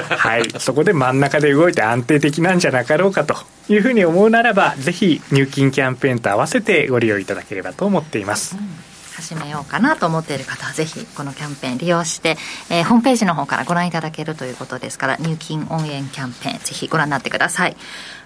[0.09, 3.36] はい、そこで真ん中で動いて安定的なんじゃなかろうかと
[3.68, 8.57] いうふうに思うならば、ぜひ入金キャンペーンと合わせてご利用いただければと思っています。
[8.57, 8.91] うん
[9.23, 12.37] 始めようかなと思っている方はぜひこのキャンペーン利用して、
[12.70, 17.77] えー、ホームページの方からご覧いただけるということですから入金応援キャンペーンぜひご覧になってください。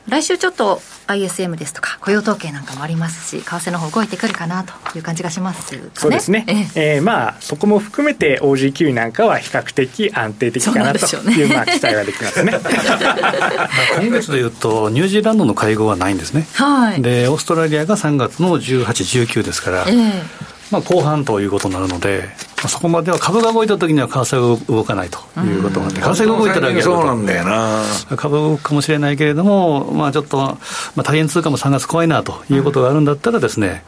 [0.09, 5.91] 来週ちょっと ISM ですとか雇用統計なんかもありますし為替の方動いてくるかなという感じがしますかね。
[5.95, 6.99] そうですね、ええ。
[7.01, 10.99] ー、まあそこも含めて OG キウイなんかは比較的安定的かなと
[11.31, 12.53] いう、ね、まあ期待はできますね。
[13.99, 22.25] 今月でいうとニュージーランドの会合はないんですね、はい、でオーストラリアが3月の1819ですから、えーまあ、後半ということになるので、
[22.57, 27.83] まあ、そこまでは株が動いたときには為替が動かないということがあって、為替が動いたらそうなんだよな。
[28.17, 30.59] 株動くかもしれないけれども、まあ、ちょっと、ま
[30.99, 33.85] あ、大変通貨も3月怖いなということがあるんだったらですね、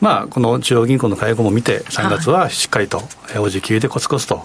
[0.00, 3.02] まあ、この中央銀行の会合も見て、3月はしっかりと、
[3.38, 4.42] お時給でコツコツと、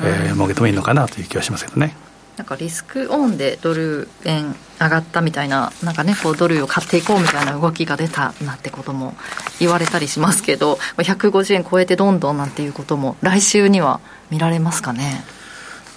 [0.00, 1.96] えー、儲けてもいいのかなという気はしますけどね。
[2.40, 9.14] なんかリスクオンでドル円上がったみたいな、なんかね、こうドルを買っていこうみたいな動きが出たなんてことも
[9.58, 15.22] 言われたりしますけど、150円超えてどんどんなんていうことも、来週には見られますかね？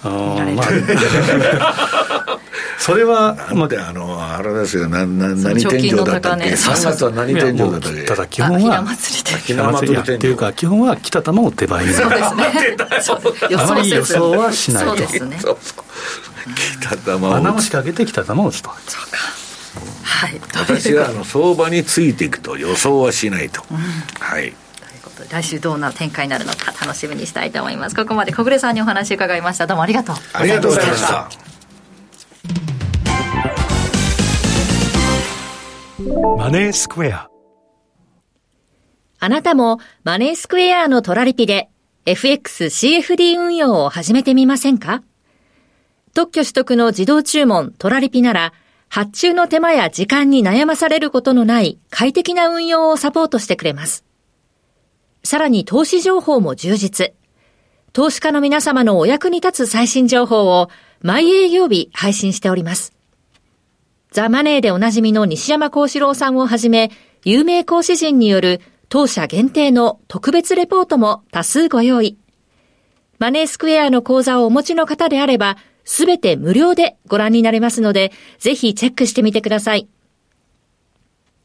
[0.04, 0.62] 見られる、ま
[1.60, 2.38] あ、
[2.78, 12.76] それは、まあ、あの、あれですよ、なな何天井だったっけ、3月は何天井だったっけ、ただ基本は、ひな祭りで、ひな祭りっていうか、基本は北玉を手前に、そうですね、
[13.56, 14.84] あまり予想はしない。
[14.84, 14.90] と。
[14.90, 15.38] そうですね
[16.80, 18.70] 北玉を穴を仕掛けて北玉を打つと。
[18.86, 19.18] そうか。
[20.02, 20.40] はい。
[20.54, 24.54] 私はあの相場についていくと予想はしないと、うん、はい。
[25.30, 27.96] 来週どんな展開になるのか楽しみにしたいと思います。
[27.96, 29.66] ここまで小暮さんにお話伺いました。
[29.66, 30.16] どうもありがとう。
[30.32, 31.28] ありがとうございました。
[36.36, 37.28] マネースクエア。
[39.20, 41.70] あなたもマネースクエアのトラリピで
[42.04, 45.02] FXCFD 運用を始めてみませんか？
[46.14, 48.52] 特許取得の自動注文トラリピなら、
[48.88, 54.04] 発注の手間や時間に悩まされることのない快適な運用をサポートしてくれます。
[55.24, 57.12] さらに投資情報も充実。
[57.92, 60.70] 投資家の皆様のお役に立つ最新情報を
[61.02, 62.92] 毎営業日配信しております。
[64.12, 66.92] ザ・マネーでおなじみの西山幸四郎さんをはじめ、
[67.24, 72.16] 有名講師陣による当社限定の特別レポートも多数ご用意。
[73.18, 79.88] マネースクエアの講座をお持ちの方であれば、すべて無料でご覧になれますので、ぜひチェックしてみてください。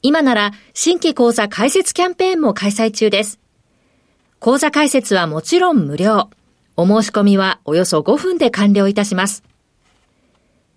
[0.02, 3.40] 今なら新規講座開設キャンペーンも開催中です。
[4.40, 6.30] 講座開設はもちろん無料。
[6.78, 9.44] お申し込みはおよそ5分で完了いたします。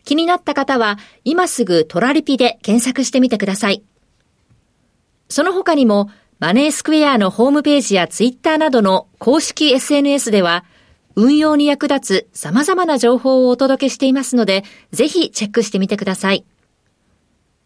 [0.04, 3.84] 気になった方は今すぐトラリピで検索してみてください。
[5.28, 6.10] その他にも
[6.40, 10.64] マネースクエアのホームページやツイッターなどの公式 SNS では
[11.16, 16.44] 運用に役立つ様々な情報をお届けしていますので、ぜひチェックしてみてください。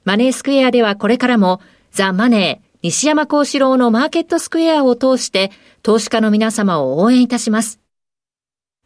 [0.05, 1.61] マネースクエアではこれからも、
[1.93, 5.51] ザ・マネー、西山幸四郎のマーケットスクエアを通して、
[5.83, 7.81] 投資家の皆様を応援いたします。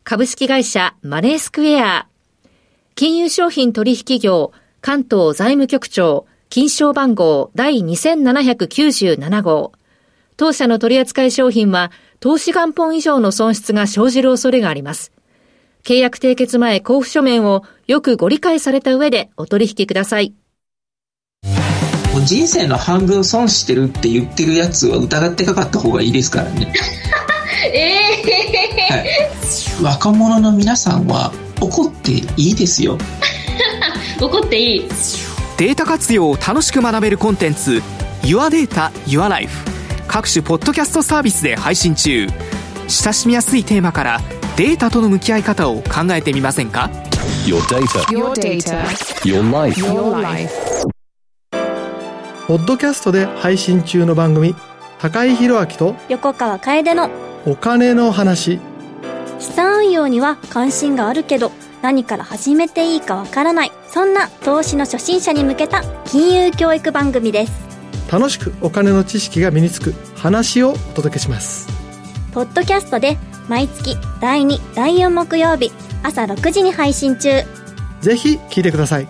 [0.05, 2.07] 株式会社マネースクエア、
[2.95, 9.73] 金融商品取引業、関東財務局長、金賞番号第2797号。
[10.37, 15.11] 当社の取扱い商品は、投資元本以上の損失が生じる恐れがあります。
[15.83, 20.35] 契約締結前交付書面をよくご理解された上でお取引ください。
[22.27, 26.73] 人生の半分損してるって言ってるやつは疑ってかかった方がいいですからね。
[27.73, 27.79] え
[28.29, 29.09] えーはい、
[29.83, 32.99] 若者の皆さんは怒っていいですよ
[34.21, 34.89] 怒っていい
[35.57, 37.83] データ活用を楽しく学べるコンテンツ
[38.23, 39.70] YourData YourLife
[40.11, 42.27] 各種ポッドキャストサービスで配信中
[42.89, 44.21] 親しみやすいテーマから
[44.57, 46.91] データとの向き合い方を考えてみませんか
[47.47, 48.01] ？Your data.
[48.09, 48.83] Your data.
[49.23, 49.81] Your life.
[49.81, 50.53] Your life.
[52.49, 54.57] ポッドキャストで配信中の番組
[54.99, 57.09] 高井宏明と横川楓の
[57.47, 58.59] お金の話
[59.39, 67.70] 資産運用には関心があるけど何から始めていいかわからないそんな投資の初心者に向けた金融教育番組です
[68.11, 71.69] 楽しくお金の知識が身につく話をお届けします。
[72.33, 73.17] ポッドキャストで
[73.49, 75.71] 毎月第2第4木曜日
[76.03, 77.31] 朝6時に配信中。
[78.01, 79.07] ぜひ聞いてください。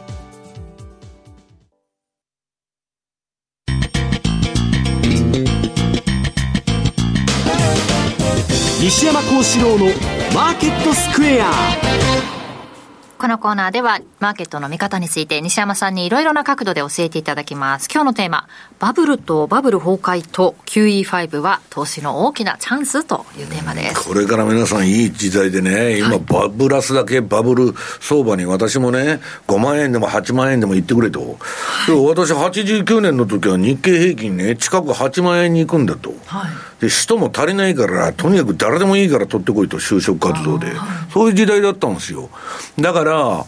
[8.83, 9.87] 西山幸四郎の
[10.35, 12.40] マーケットスクエア
[13.21, 17.87] このコーナーではマーケットの見方について西山さんにいろいろな角度で教えていただきます。
[17.93, 18.49] 今日のテーマ、
[18.79, 24.09] バブルとバブル崩壊と QE5 は投資の大きなチャンスというテーマです。
[24.09, 31.21] これから皆さんいい時代でね、今バブラスだけバブル相場に私もね、5万円でも8万円でも行ってくれと。
[31.87, 36.15] で私89年の時は日経平均ね、近く8万円に行くんだと。
[36.25, 40.73] はいで、人も足りないから、とにかく誰でもいいから取ってこいと、就職活動で。
[41.13, 42.31] そういう時代だったんですよ。
[42.79, 43.45] だから、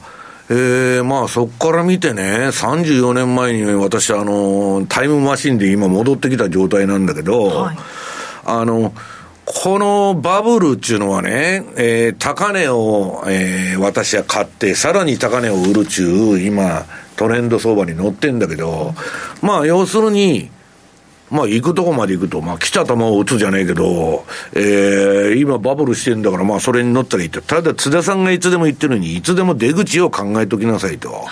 [0.50, 7.76] えー、まあそこから見てね、34年前に私、あの、タイムマシンで今戻ってきた状態なんだけど、はい、
[8.44, 8.92] あの、
[9.44, 16.84] このバブルっていうのはね、えー、高値を、えー、私は買って、さらに高値を売るちゅう、今、
[17.16, 18.94] トレンド相場に乗ってんだけど、
[19.40, 20.50] まあ要するに、
[21.32, 27.40] まあ行くとこまで行くと、まあ来た球を打つじゃねえけど、えー、今バブルしてんだからまあそれに乗ったらいいって。
[27.40, 31.24] ただ津田さんがいつでも言ってるのに、いつでも出口を考えときなさいと。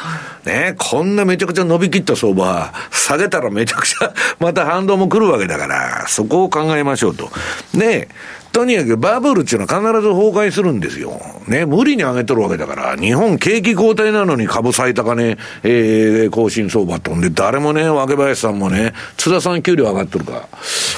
[0.46, 7.28] ねこんなめちゃくちゃ伸びきった相場、下げたらめちゃくちゃまた反動も来るわけだから、そこを考えましょうと。
[7.74, 8.08] で、
[8.52, 11.20] とにかくバブルっていうのは必ず崩壊するんですよ。
[11.46, 20.48] ね、無理に上げとるわけだから、日本景気後退なのに株最高値、えー、更新相場飛んで、誰もね、若林さんもね、津田さん給料上がっとるか。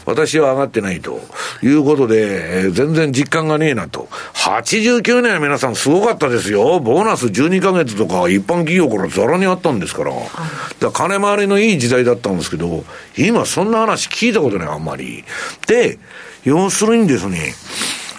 [0.04, 1.20] 私は上がってないと
[1.62, 4.08] いうことで、えー、全然実感がねえなと。
[4.34, 6.80] 89年は皆さんすごかったですよ。
[6.80, 10.12] ボーナス12ヶ月とか一般企業からザラにあったんですから。
[10.12, 10.36] だか
[10.80, 12.84] ら金回りのいい時代だったんですけど、
[13.16, 15.24] 今そんな話聞いたことない、あんまり。
[15.66, 15.98] で、
[16.44, 17.54] 要するにですね、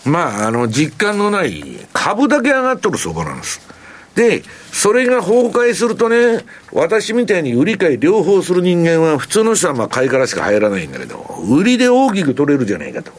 [0.05, 1.63] まあ、あの、実感のない
[1.93, 3.61] 株だけ上がっとる相場なんです。
[4.15, 11.17] で、それが崩壊するとね、私みたいに売り買い両方する人間は、普通の人はまあ買いからしか入らないんだけど、
[11.49, 13.11] 売りで大きく取れるじゃないかと。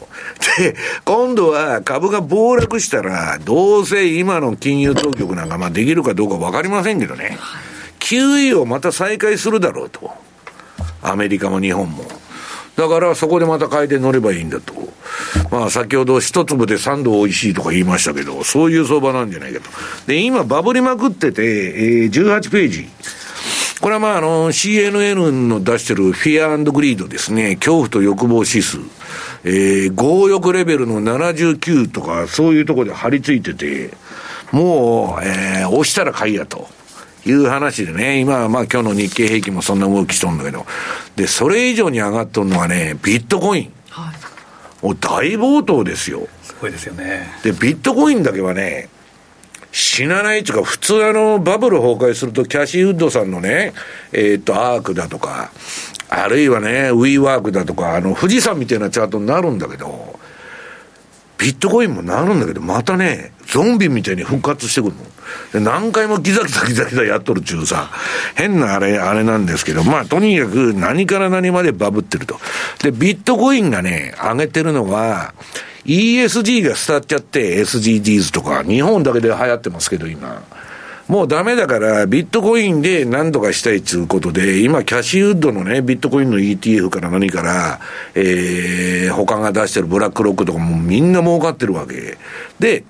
[0.57, 7.37] で、今度は株が暴落したら、どうせ今の金融当局なんかまあできるかどうかわかりませんけどね、
[7.99, 10.11] QE をまた再開するだろうと。
[11.01, 12.05] アメリカも日本も。
[12.75, 14.73] だからそこでまた買いで乗ればいいんだと。
[15.51, 19.69] まあ先ほど一粒で三度美味しいとか言いましたけど、そういう相場なんじゃないかと。
[20.07, 22.87] で、今バブりまくってて、えー、18ページ。
[23.81, 27.55] これはまああの CNN の出してるフィアグリードですね。
[27.55, 28.79] 恐怖と欲望指数。
[29.43, 33.91] えー、強欲レベルの79とかそういうところで張り付いてて、
[34.51, 36.67] もう、えー、押したら買いやと。
[37.25, 40.65] いう話でね、今はまあ今日の日経平均もそんな動きしとんだけど、
[41.15, 43.73] で、それ以上に上がっとるのはね、ビットコイン。
[43.89, 46.27] はい、もう大暴騰ですよ。
[46.43, 47.31] すごいですよね。
[47.43, 48.89] で、ビットコインだけはね、
[49.71, 53.73] 死なないっていうか、普通あの、バブル崩壊すると、キャシーウッドさんのね、
[54.13, 55.51] えー、っと、アークだとか、
[56.07, 60.17] あるいはね、ウィーワークだとか、あの、富士山みたいなチャートになるんだけど、
[61.37, 65.03] ビットコインもなるんだけど、またね、ゾンビみたいに復活してくるの。
[65.53, 67.89] で何回もギザギザギザギザやっとるちゅうさ、
[68.35, 72.39] 変なあれ、あれなんですけど、まあとにかく何から何までバブってると。
[72.83, 75.33] で、ビットコインがね、上げてるのは、
[75.85, 80.43] ESG が伝っちゃって SDGs とか、日本だけで流行ってますけど今。
[81.07, 87.79] もうダメだから、ビットコインで何とかしたいっていうことで、今、キャシーウッドのね、ビットコインの ETF から何から、
[88.15, 92.17] えー、他が出してるブラックロックとかもみんな儲かってるわけ。
[92.59, 92.83] で、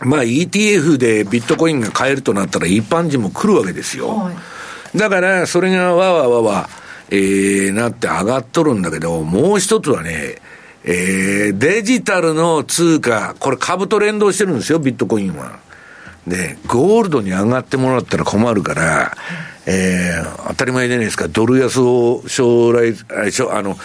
[0.00, 4.08] まあ ETF でビットコインが買えるとなったら一般人も来るわけですよ。
[4.08, 4.32] は
[4.94, 6.68] い、だから、それがわわわわ、
[7.10, 10.36] えー、なって上がっとるんだけど、もう一つはね、
[10.84, 15.67] えー、デジタルの通貨、これ株と連動してるんですよ、ビットコインは。
[16.28, 19.12] で、ゴールドに上がってもらったら困るから、
[19.70, 22.94] えー、当たり前じゃないですか、ドル安を将来、
[23.50, 23.76] あの、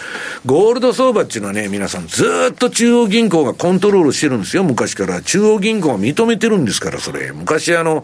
[0.46, 5.20] ゴールド相場っていうのはね、皆さんずっと中央銀行がコントロールしてるんですよ、昔から。
[5.20, 7.32] 中央銀行が認めてるんですから、それ。
[7.32, 8.02] 昔あの、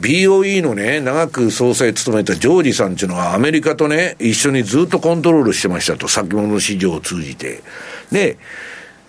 [0.00, 7.62] BOE のね、長く総裁務めたジョージさんっていうのはアメリカとね、一緒にずっとコントロールしてましたと、先物市場を通じて。
[8.10, 8.38] で、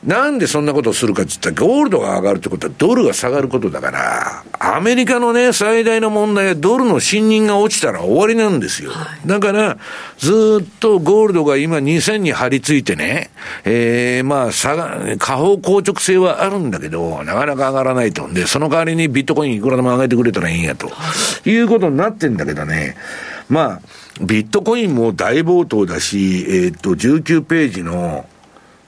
[0.04, 8.92] なんでそんなことをするかって言ったら、ゴールドが上がるってことはドルが下がることだから、アメリカのね、最大の問題はドルの信任が落ちたら終わりなんですよ。
[8.92, 9.78] はい、だから、
[10.18, 13.30] ずっとゴールドが今2000に張り付いてね、
[13.64, 18.28] えー、まあ、下が、下方硬直性はあるんだけど、なかなか上がらないと。
[18.28, 20.90] で、その代わりにビットコインいくらでも上げてくれたらいいんやと、
[21.46, 22.96] いうことになってんだけどね、
[23.50, 23.82] まあ、
[24.20, 28.26] ビットコインも大暴騰だし、えー、っと、19ページの、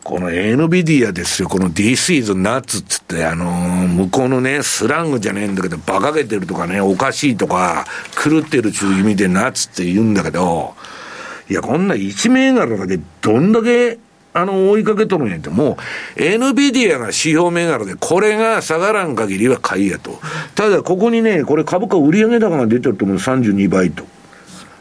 [0.03, 7.85] この NVIDIA ですよ、この This is nuts つって、あのー、向こうのね、スラングじゃねえんだけど、馬鹿げてるとかね、おかしいとか、
[8.21, 10.75] 狂ってるちゅう意味でナッツって言うんだけど、
[11.49, 13.97] いや、こんな1銘柄だけどんだけ、
[14.34, 15.77] あの、追いかけとるんやって、も
[16.17, 20.19] う、NVIDIA が指標銘柄で、これが下がらん限りは買いやと。
[20.55, 24.05] ただ、ここにね、これ株価売上高が出てると思う、32倍と。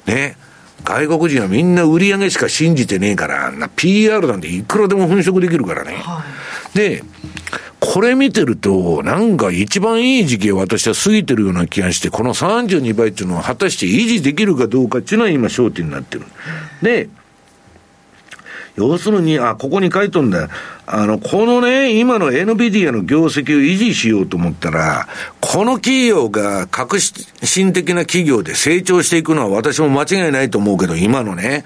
[0.06, 0.36] ね。
[0.84, 5.94] 外国人はみんな売り上げしか信じてねえから、な PR なんていくらでも粉飾できるからね。
[5.94, 6.24] は
[6.74, 7.04] い、で、
[7.80, 16.24] これ見てると、なんか一番いい時期を私は過ぎてるような気がして、この32倍っていうのは果たして維持できるかどうかっていうのは今焦点になってる。
[16.80, 17.08] で、
[18.76, 20.48] 要するに、あ、ここに書いとんだ。
[20.86, 25.08] あの、このね、今の NVIDIA の業績を維持しようと思ったら、
[25.40, 31.64] この企業が革新的な企業で成長していくのは私も間違いないと思うけど、今のね、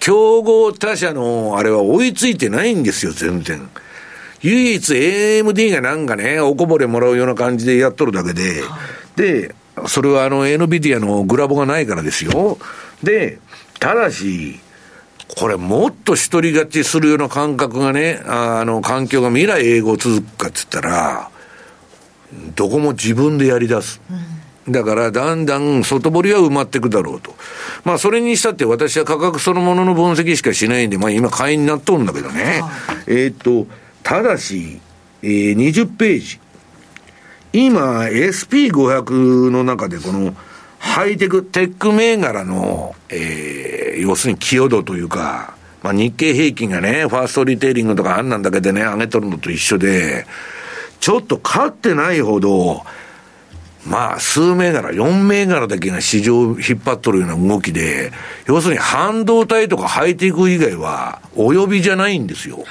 [0.00, 3.68] 競合他社のあれは追いついてないんですよ、全然。
[4.42, 8.62] 唯一 AMD がなんかね、おこぼれもらうような感じでやっとるだけで、
[9.16, 9.54] で、
[9.86, 12.58] それはあの NVIDIA のグラボがないからですよ。
[13.02, 13.38] で、
[13.78, 14.58] ただし、
[15.36, 21.30] これもっと一人勝ちするような感覚がね、あの、環境が未来英語続くかっつったら、
[22.56, 24.00] どこも自分でやり出す。
[24.68, 27.34] だから、だんだん外堀は埋まっていくだろうと。
[27.84, 32.62] まあ、それにしたって私は価格そのものの分析しかしないんで、まあ、今買いになっとるんだけどね。
[33.06, 33.66] えっと、
[34.02, 34.80] ただし、
[35.22, 36.40] えー、20ページ。
[37.52, 40.34] 今、SP500 の中でこの、
[40.80, 50.26] ハイテク、テック銘柄の、えー、要するに寄与度というか、まあ、日経平均がね、ファーストリテイリングとかあんなんだけでね、上げとるのと一緒で、
[50.98, 52.82] ちょっと勝ってないほど、
[53.86, 58.10] まあ、数銘柄、4銘柄だけが市場を引っ張っとるような動きで、
[58.46, 62.64] 要するに半導体とかハイテク以外は、お呼びじゃないんですよ。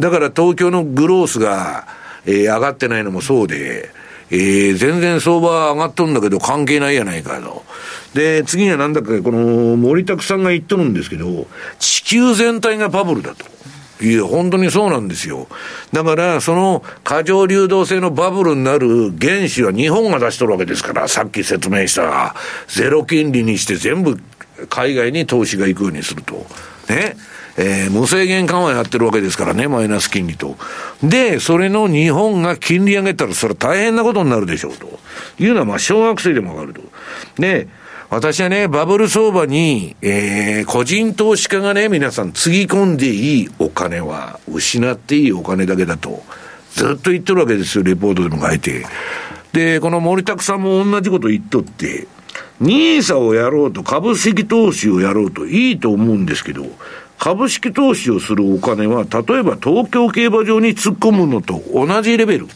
[0.00, 1.86] だから東京のグロースが、
[2.24, 3.90] えー、上がってないのもそうで、
[4.30, 7.64] えー、全然相場上がっとるんだけど関係ないやないかと。
[8.14, 11.46] で、次にはなんだか、この森拓さんが言っとるんですけど、
[11.78, 13.44] 地球全体がバブルだと。
[14.04, 15.46] いや、本当にそうなんですよ。
[15.92, 22.34] だから、その過剰流動性のバブルになる原資は日本が出しとるわけですから、さっき説明した
[22.68, 24.18] ゼロ金利にして全部
[24.68, 26.46] 海外に投資が行くようにすると。
[26.88, 27.16] ね。
[27.56, 30.56] えー、無制限緩和やってるわけですからね、マイナス金利と。
[31.02, 34.98] で、それの日本が金利上げたら、それは大変なことになるでしょうと。
[35.38, 36.82] いうのは、まあ、小学生でもわかると。
[37.38, 37.68] で、
[38.10, 46.22] 私はね、バブル相場に、えー、個人投資家がね、皆さん、つぎ込んでいいお金は、失っていいお金だけだと、
[46.74, 48.84] ずっと言ってるわけですよ、レポートでも書いて。
[49.52, 52.08] で、この森拓さんも同じこと言っとって、
[52.60, 56.66] ニーサをやろうと、株式投資をやろうと、いいと思うんですけど、
[57.20, 62.48] 株式投資をするお金は、例えば東京競馬場に突っ込むのと同じレベル。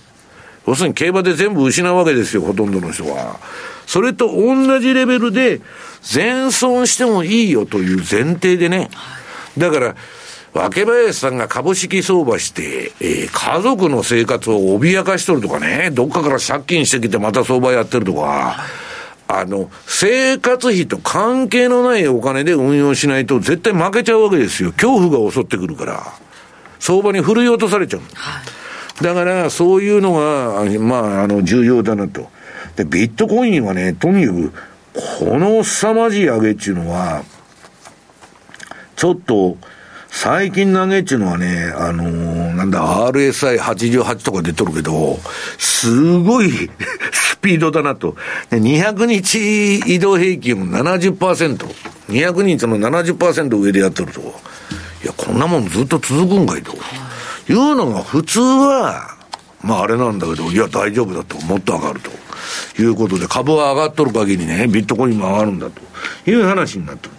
[0.66, 3.38] 要するに競馬で全部失うわけですよ、ほとんどの人は。
[3.86, 5.60] それと同じレベルで、
[6.00, 8.88] 全損してもいいよという前提でね。
[9.58, 9.96] だから、
[10.54, 18.64] 若林さんが株式相場して、えー、家族の生活を脅かしとるとかね、どっかから借金してきてまた相場やってるとか、
[19.38, 24.72] あの、生活費と関係のないお金で運用しないと絶対負けちゃうわけですよ。
[24.72, 26.02] 恐怖が襲ってくるから。
[26.78, 28.00] 相場に振るい落とされちゃう。
[28.14, 28.42] は
[29.00, 32.28] い、だから、そういうのが、まあ、あの、重要だなと。
[32.76, 34.52] で、ビットコインはね、とにかく、
[35.18, 37.24] この凄まじい上げっていうのは、
[38.96, 39.56] ちょっと、
[40.16, 45.18] 最近の上げっていうのはね、あのー、なんだ、RSI88 とか出とるけど、
[45.58, 46.50] すごい
[47.12, 48.14] スピードだなと。
[48.52, 51.66] 200日移動平均も70%。
[52.08, 54.20] 200日の70%上でやってると。
[55.02, 56.72] いや、こんなもんずっと続くんかいと。
[56.72, 59.16] いうのが普通は、
[59.62, 62.12] まああれなんだけど、いや大丈夫だと、もっと上がると。
[62.80, 67.13] いうことで、株は上がっとる限りね、ビットコインも上がるんだという話になってる。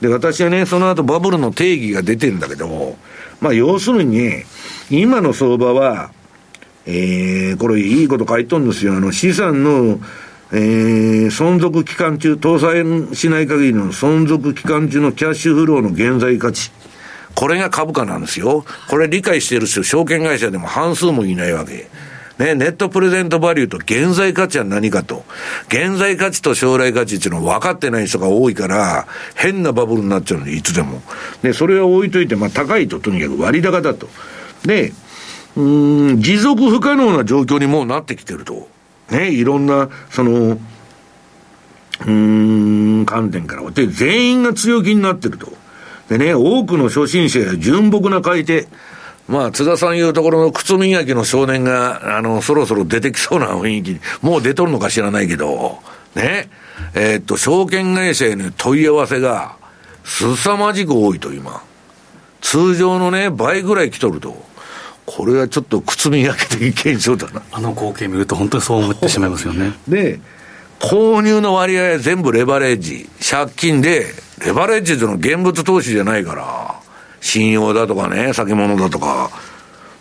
[0.00, 2.96] で、私はね、その後バブルの定義が出てるんだけど、
[3.40, 4.42] まあ要するに、
[4.90, 6.10] 今の相場は、
[6.86, 8.94] えー、これいいこと書いとんですよ。
[8.94, 10.00] あの、資産の、
[10.52, 16.70] えー、存続期間中、搭載しない限りの存続期間中のキャッシュフローの現在価値。
[17.34, 18.64] これが株価なんですよ。
[18.88, 21.88] これ理解してる人、証券会社でも半数もいないわけ。
[22.38, 25.24] ね、ネットプレゼントバリューと現在価値は何かと。
[25.66, 31.02] 現在価値と将来価値っていうのは分かってない人が多いから、変なバブルになっちゃうので、いつでも。
[31.42, 34.08] で、それは置いといて、まあ高いととにかく割高だと。
[34.64, 34.92] で、
[35.56, 35.62] う
[36.12, 38.68] ん、持続不可能な状況にもうなってきてると。
[39.10, 40.58] ね、いろんな、その、
[42.06, 43.68] うん、観点から。
[43.72, 45.52] で、全員が強気になってると。
[46.08, 48.68] でね、多くの初心者や純朴な買い手、
[49.28, 55.78] まあ、津田さんいうところの靴磨きの少年が、あの、そろそろ出てきそうな雰囲気に、もう出とるのか知らないけど、
[56.14, 56.48] ね、
[56.94, 59.56] えー、っと、証券会社への問い合わせが、
[60.04, 61.62] 凄まじく多いと、今。
[62.40, 64.48] 通常のね、倍ぐらい来とると。
[65.04, 67.42] これはちょっと靴磨き的現象だな。
[67.50, 69.72] あの光景見ると本当にそう思ってしまいますよね。
[69.88, 70.20] で、
[70.80, 73.08] 購入の割合は全部レバレッジ。
[73.18, 74.06] 借金で、
[74.44, 76.80] レバレッジというのは現物投資じゃないから、
[77.20, 79.30] 信用だとかね、先物だとか、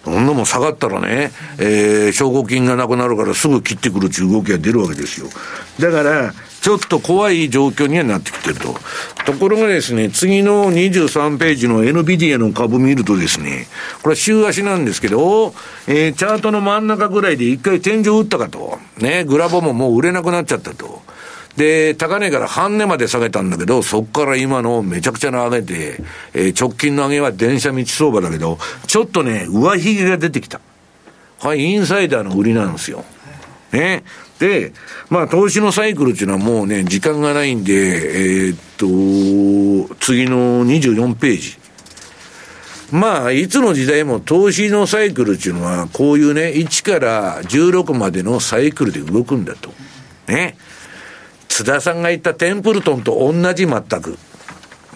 [0.03, 5.27] そんなもん下がったらね、えー、証拠金がなくなるからすぐ切ってくるっていう動きが出るわけですよ。
[5.79, 8.75] だから、ちょっと怖い状況にはなってきてると。
[9.25, 13.67] ところがですね、次の23ページの NVIDIA の株見るとですね、
[14.01, 15.53] これは週足なんですけど、
[15.87, 18.79] えー、チャートの真ん中ぐらいで一回天井打ったかと。
[18.99, 20.96] ね、グラボももう売れなくなっちゃったと。
[21.57, 26.03] で、高値から半値まで下げたんだけど、そこから今のめちゃくちゃな上げて、
[26.33, 30.61] えー、直近の上げは電車道相場だけど、ちょっとね、上髭が出てきた。
[31.39, 33.03] はい、インサイダーの売りなんですよ。
[33.71, 34.03] ね。
[34.37, 34.71] で、
[35.09, 41.57] まあ、投資のサイクルっていうのはもうね、時間がないんで、えー、っと、次の24ページ。
[42.91, 49.71] まあ、いつの時代も投資のサイクルっていうのは、こういうね、1から16までのサイクルで動くんだと。
[50.27, 50.55] ね。
[51.57, 54.19] 津田さんが言ったテンプルトンと同じ全く。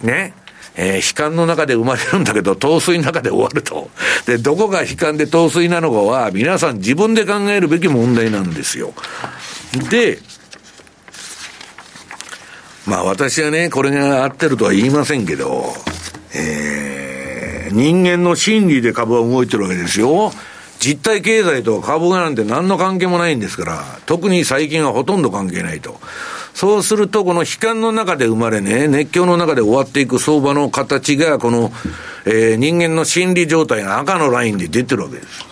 [0.00, 0.32] ね。
[0.76, 3.90] えー、悲観の中で生まれるんだけど、陶水の中で終わると。
[4.26, 8.94] で、どこが悲観で陶水なのかは、皆さん自分で考えるべき問題なんですよ。
[9.90, 10.20] で、
[12.86, 15.74] まあ私はね、これが合ってるとは言いませんけど、
[16.32, 20.32] えー、人間の心理で株は動いてるわけですよ。
[20.78, 26.00] 実体経済と株がなんて何の関係もないんですから、特に最近はほとんど関係ないと。
[26.54, 31.72] そうすると、この悲観の中で生まれね、熱狂の中で終わっていく相場の形が、この、
[32.24, 35.46] えー、人間の心理状態が赤のラインで出てるわけです。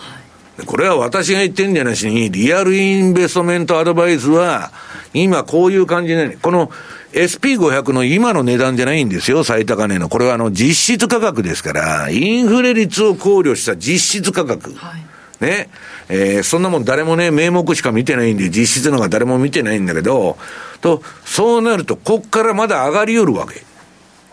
[0.65, 4.71] これは私が言ってんじゃなしに、リアルインベストメントアドバイスは、
[5.13, 6.71] 今こういう感じで、この
[7.13, 10.07] SP500 の今の値段じゃないんですよ、最高値の。
[10.07, 14.73] これはあの実質価格ですから、インフレ率を考慮した実質価格。
[14.75, 15.10] はい
[15.41, 15.69] ね。
[16.07, 20.37] えー、そんなもん誰もね、名目しか見てないんで、実質のが誰も見てないんだけど、
[20.79, 23.63] と、そうなると、こっからまだ上がりよるわけ。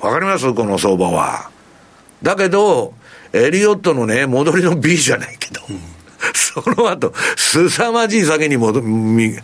[0.01, 0.55] わかります？
[0.55, 1.51] この相場は。
[2.23, 2.95] だけど、
[3.33, 5.61] エリオットのね、戻りの B じゃないけど。
[5.69, 5.98] うん
[6.35, 9.37] その後、凄まじい酒に戻、み、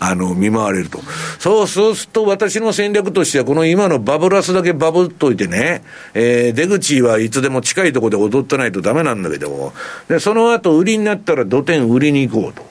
[0.00, 1.00] あの、見舞われると。
[1.38, 9.72] そう、そうすると私の戦略としては、この今のバブラスだけバブっといてね、えー、出口はいつでも近いところで踊ってないとダメなんだけど、
[10.08, 12.62] で、その後売りになったら土天売りに行こうと。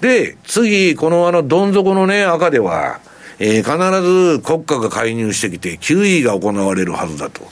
[0.00, 3.00] で、次、このあの、どん底のね、赤では、
[3.38, 7.42] えー、必ず国家が介入してきて、QE が行われるはずだと。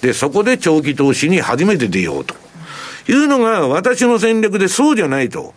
[0.00, 2.34] で、そこで長期投資に初めて出ようと。
[3.08, 5.54] いうのが私の戦略でそうじゃないと。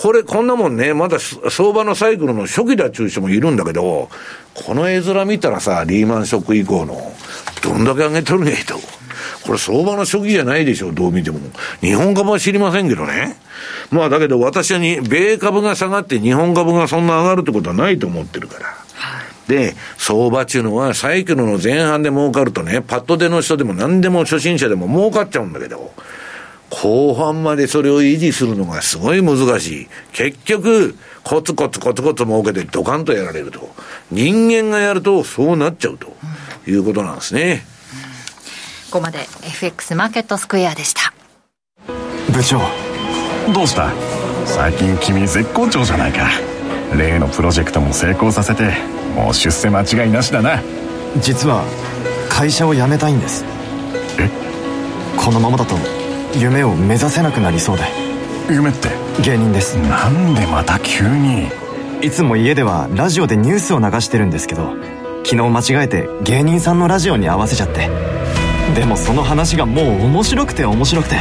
[0.00, 4.08] これ、こんなもんね、まだ相場のサイクルの初期だっちゅう人もいるんだけど、
[4.54, 7.12] この絵面見たらさ、リーマンショック以降の、
[7.62, 8.74] どんだけ上げとるねと。
[9.44, 11.40] これ相場の初期じゃないでしょ、どう見ても。
[11.80, 13.36] 日本株は知りませんけどね。
[13.90, 18.74] まあだけど私はに、米株が下がって日本株がそんな上がるってことはないと思ってるから。
[19.48, 25.92] で、相場っていうのはサイクルの前半で儲かるとね、パッと出の人でも何でも初心者でも儲かっちゃうんだけど、
[26.74, 29.88] 後半までそれを維持するのがすごい難しい。
[30.12, 33.68] 結局、コツコツコツコツ儲けてドカンとやられると。
[34.10, 36.14] 人間がやるとそうなっちゃうと
[36.66, 37.64] いうことなんですね。
[38.90, 41.12] ここまで FX マーケットスクエアでした。
[42.32, 42.60] 部長、
[43.52, 43.92] どうした？
[44.46, 46.28] 最近君絶好調じゃないか。
[46.98, 48.72] 例のプロジェクトも成功させて、
[49.14, 50.62] もう出世間違いなしだな。
[51.20, 51.64] 実は、
[52.28, 53.44] 会社を辞めたいんです。
[54.18, 54.28] え？
[55.16, 55.76] このままだと
[56.34, 57.84] 夢を目指せなくなりそうで。
[58.50, 58.88] 夢って？
[59.22, 59.76] 芸人です。
[59.76, 61.48] なんでまた急に？
[62.00, 64.74] いつも家ではラジオでニュースを流してるんですけど
[65.24, 67.88] 昨日間違えて芸人さんのラジオに合わせちゃって。
[68.74, 71.16] でもその話がもう面白くて面白くて。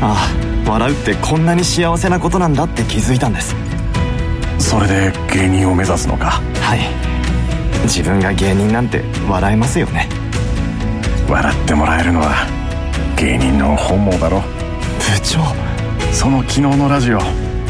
[0.00, 0.30] あ
[0.66, 3.56] あ笑うってこんなに幸せなことなんだって気づいたんです。
[4.58, 6.42] それで芸人を目指すのか？
[6.60, 6.80] はい。
[7.84, 10.08] 自分が芸人なんて笑えますよね。
[11.28, 12.46] 笑ってもらえるのは
[13.16, 14.40] 芸人の本望だろ。
[14.40, 15.40] 部長
[16.12, 17.18] その昨日のラジオ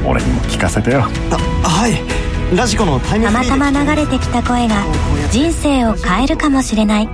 [0.04, 1.04] 俺にも聞かせてよ。
[1.30, 1.36] あ
[1.68, 2.56] はい。
[2.56, 4.84] ラジコのタイムたまたま流れてきた声が
[5.30, 7.08] 人生を変えるかもしれない。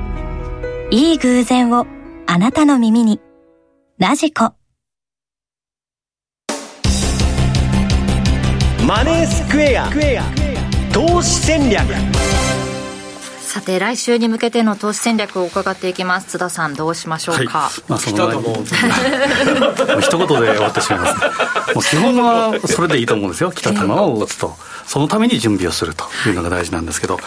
[0.90, 1.86] いい偶然を
[2.26, 3.20] あなたの耳に。
[3.98, 4.52] ラジコ。
[8.86, 9.90] マネースクエア。
[10.92, 11.84] 投資戦略
[13.52, 16.26] さて来週に向けての投資戦略を伺っていきます。
[16.28, 18.32] 津田さんどうしましょうか、はい、まあ、その
[20.00, 21.14] 一言で終わってしまいます
[21.74, 23.52] もう基本はそれでいいと思うんですよ。
[23.52, 24.56] 来た球を打つと、
[24.86, 27.20] そのために準備をするというのが大事なんですけど。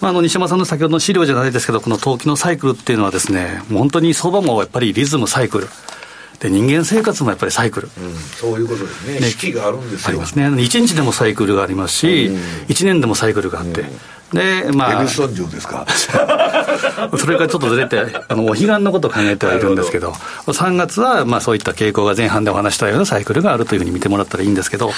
[0.00, 5.68] まあ、あの西山さんの先ほどの資料じゃないですけど、この投機のサイクルっていうのはですね、もう本当に相場もやっぱりリズム、サイクル。
[6.40, 10.08] で人間生活もやっぱりサイクル、うん、そういうことですね、四季があるんですよ。
[10.08, 12.36] ありますね、1日でもサイクルがありますし、うん、
[12.68, 13.84] 1年でもサイクルがあって、
[14.32, 15.00] で、まあ。
[15.00, 15.86] エルソン城ですか？
[17.16, 17.98] それからちょっとずれて、
[18.28, 20.12] あの、お彼岸のことを考えてはいるんですけど、
[20.46, 24.92] ど3月は、まあそういった傾向が前半でお話したようなサイクルがあるというふうに見てもらったらいいんですけど、は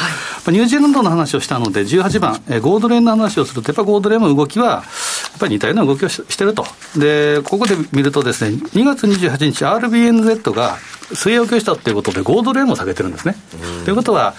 [0.49, 4.83] い、ニュージーランドの話をしたので、18番、えゴールドレーンの話をすると、やっぱゴールドレーンの動きは、や
[5.37, 6.67] っぱり似たような動きをしてると。
[6.97, 10.77] で、ここで見るとですね、2月28日、RBNZ が
[11.15, 13.37] 水曜をしたということで、ゴールドレーンも下げてるんですね。
[13.85, 14.35] ということは、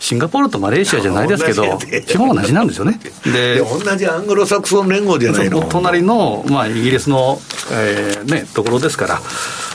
[0.00, 2.98] シンガポールとマレーシアじゃないですけど、基本同じなんですよね。
[3.24, 5.62] で、同じアングロサクソン連合じゃないの。
[5.68, 7.38] 隣の、まあ、イギリスの、
[7.70, 9.20] えーね、ところですから、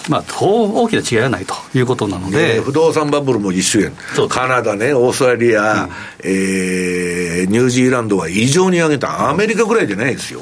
[0.10, 3.94] まあ、大きな違いはないということなので、不動産バブルも一緒やん、
[4.28, 5.90] カナダね、オーストラリア、うん、
[6.24, 10.42] えー、ニュージーランドは異常に上げた、アメリカぐらいじゃないですよ。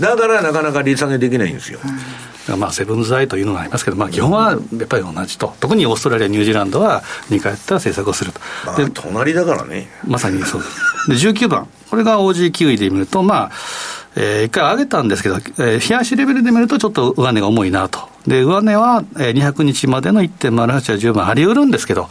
[0.00, 1.78] だからなかなか利下げできないんですよ。
[1.84, 9.88] うんまあ、セブンズアイというのがありますけど、まあ、基本はやっぱり同じと、特にオーストラリア、ニュージーランドは2回やった政策をすると、まあ、で隣だからね。
[10.06, 11.32] まさにそうです。
[11.32, 13.50] で、19番、これが OG キウイで見ると、まあ、
[14.14, 18.00] えー、1回上げたんですけど、えー、冷やしレベルで見るとちょっと上値が重いなと。
[18.26, 22.08] で、上値は200日までの1.08は十分張りうるんですけど、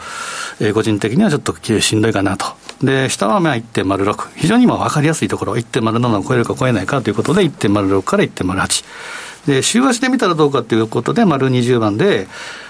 [0.60, 2.46] えー、個人的にはちょっとしんどいかなと。
[2.82, 4.30] で、下はまあ1.06。
[4.36, 8.84] 非常に今分かりやすいところ、1.07を超えるか超えないかということで、1.06から1.08。
[9.48, 12.28] で、週足で見たらどうかということで、丸20番で、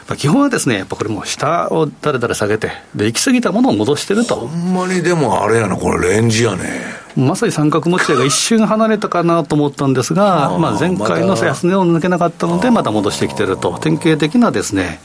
[0.07, 4.35] まあ、基本はですね、やっぱこれもう下をだらだら下げて、で、行き過ぎたものを戻してると。
[4.35, 7.01] ほんまにでもあれやな、これレンジやね。
[7.15, 15.01] まさに三角持ち合いが一瞬離れたかなと思ったんですが、まあ、前回の安値を抜けなかったので、また戻してきてると、典型的なですね、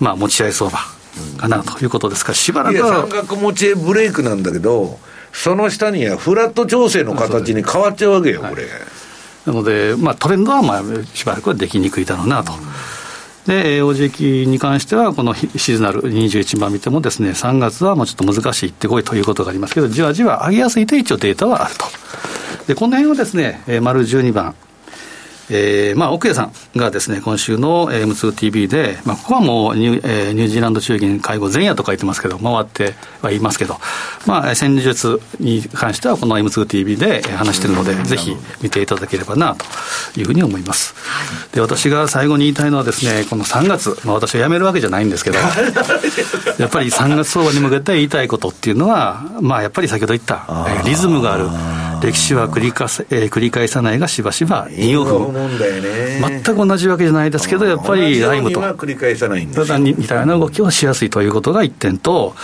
[0.00, 0.78] まあ、持ち合い相場
[1.38, 3.08] かなということですから、しばらくは。
[3.08, 4.98] 三角持ち合いブレイクなんだけど、
[5.32, 8.64] その下にはフラット調整の形に変わっちゃうわけよ、これ。
[9.50, 10.82] なので、まあ、トレンドはまあ
[11.14, 12.52] しばらくはできにくいだろうなと。
[13.46, 21.86] で、OG に関しては、このシーズナル21番見てもですね、3月はもうちょっと難しいってこいということがありますけど、じわじわ上げやすいと一応データはあると。
[22.68, 24.54] で、この辺はですね、丸12番、
[25.50, 33.76] えー、まあ、奥谷さんがですね、今週の M2TV で、まあ、ここはもうニュ,、えー、ニュージーランド中銀会合前夜と書いてますけど、回ってはいますけど、
[34.26, 40.94] まあ、戦術に関してはこの M2TV で話してるので、ぜひ見ていただければなというふうに思います。
[41.52, 45.38] で、私が最後に言いたいのはですね、この3月、まあ、私は辞めるわけじゃないんですけど、
[46.58, 51.89] やっぱり3月相場に向けて言いたいことっていうのは、まあ、やっぱり先ほど言った、えー、リズムがある。
[52.02, 62.34] 歴史は繰り返せ、えー、繰り返さないがしばしば陰陽符全く同じわけじゃないですけど、やっぱりライムと、繰り返さないんただ似たような動きをしやすいということが一点と、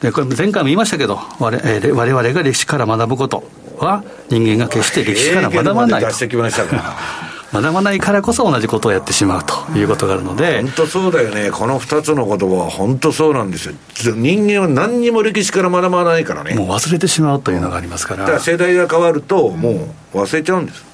[0.00, 3.44] でこれ前回も言いましたけど、われ、えー、我々が歴史から学ぶこと
[3.78, 6.10] は、人間が決して歴史から学ばないと。
[7.52, 10.62] 学ばないからこそ同じことをやってしまうということがあるので。
[10.62, 11.50] 本当そうだよね。
[11.50, 13.74] この2つの言葉は本当そうなんですよ。
[14.16, 16.54] 人間は何にも歴史から学ばないからね。
[16.54, 20.84] もう忘れてしまうというのがありますから、だから世代が変わるともう忘れちゃうんです。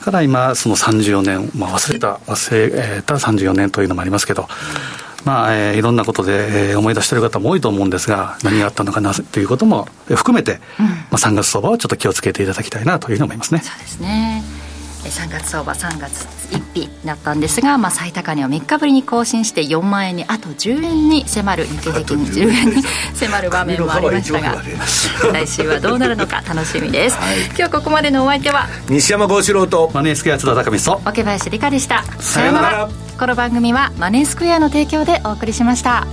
[0.00, 4.48] だから今その34年、まあ、忘れた忘れた34年というのもありますけど、
[5.24, 13.60] まあえー、いろんなことで、えー、思い出している方も多いと思うんですが、何があったのかなということも含めて、うん、まあ、3月相場をちょっと気をつけていただきたいなというふうに思いますね。
[13.60, 14.42] そうですね
[15.08, 22.82] 3月相場3月1日だったんですが、まあ、最高値を3日ぶりに更新して4万円にあと10円に迫る日経平均10円に
[23.14, 24.62] 迫る場面もありましたが
[25.32, 32.02] 来週はどうなるのか楽しみです、はい、今日ここまでのお相手は西山幸四郎とマネースクエア津田高見と桶林理香でした。
[32.20, 32.88] さようなら。
[33.20, 36.06] この番組はマネースクエアの提供でお送りしました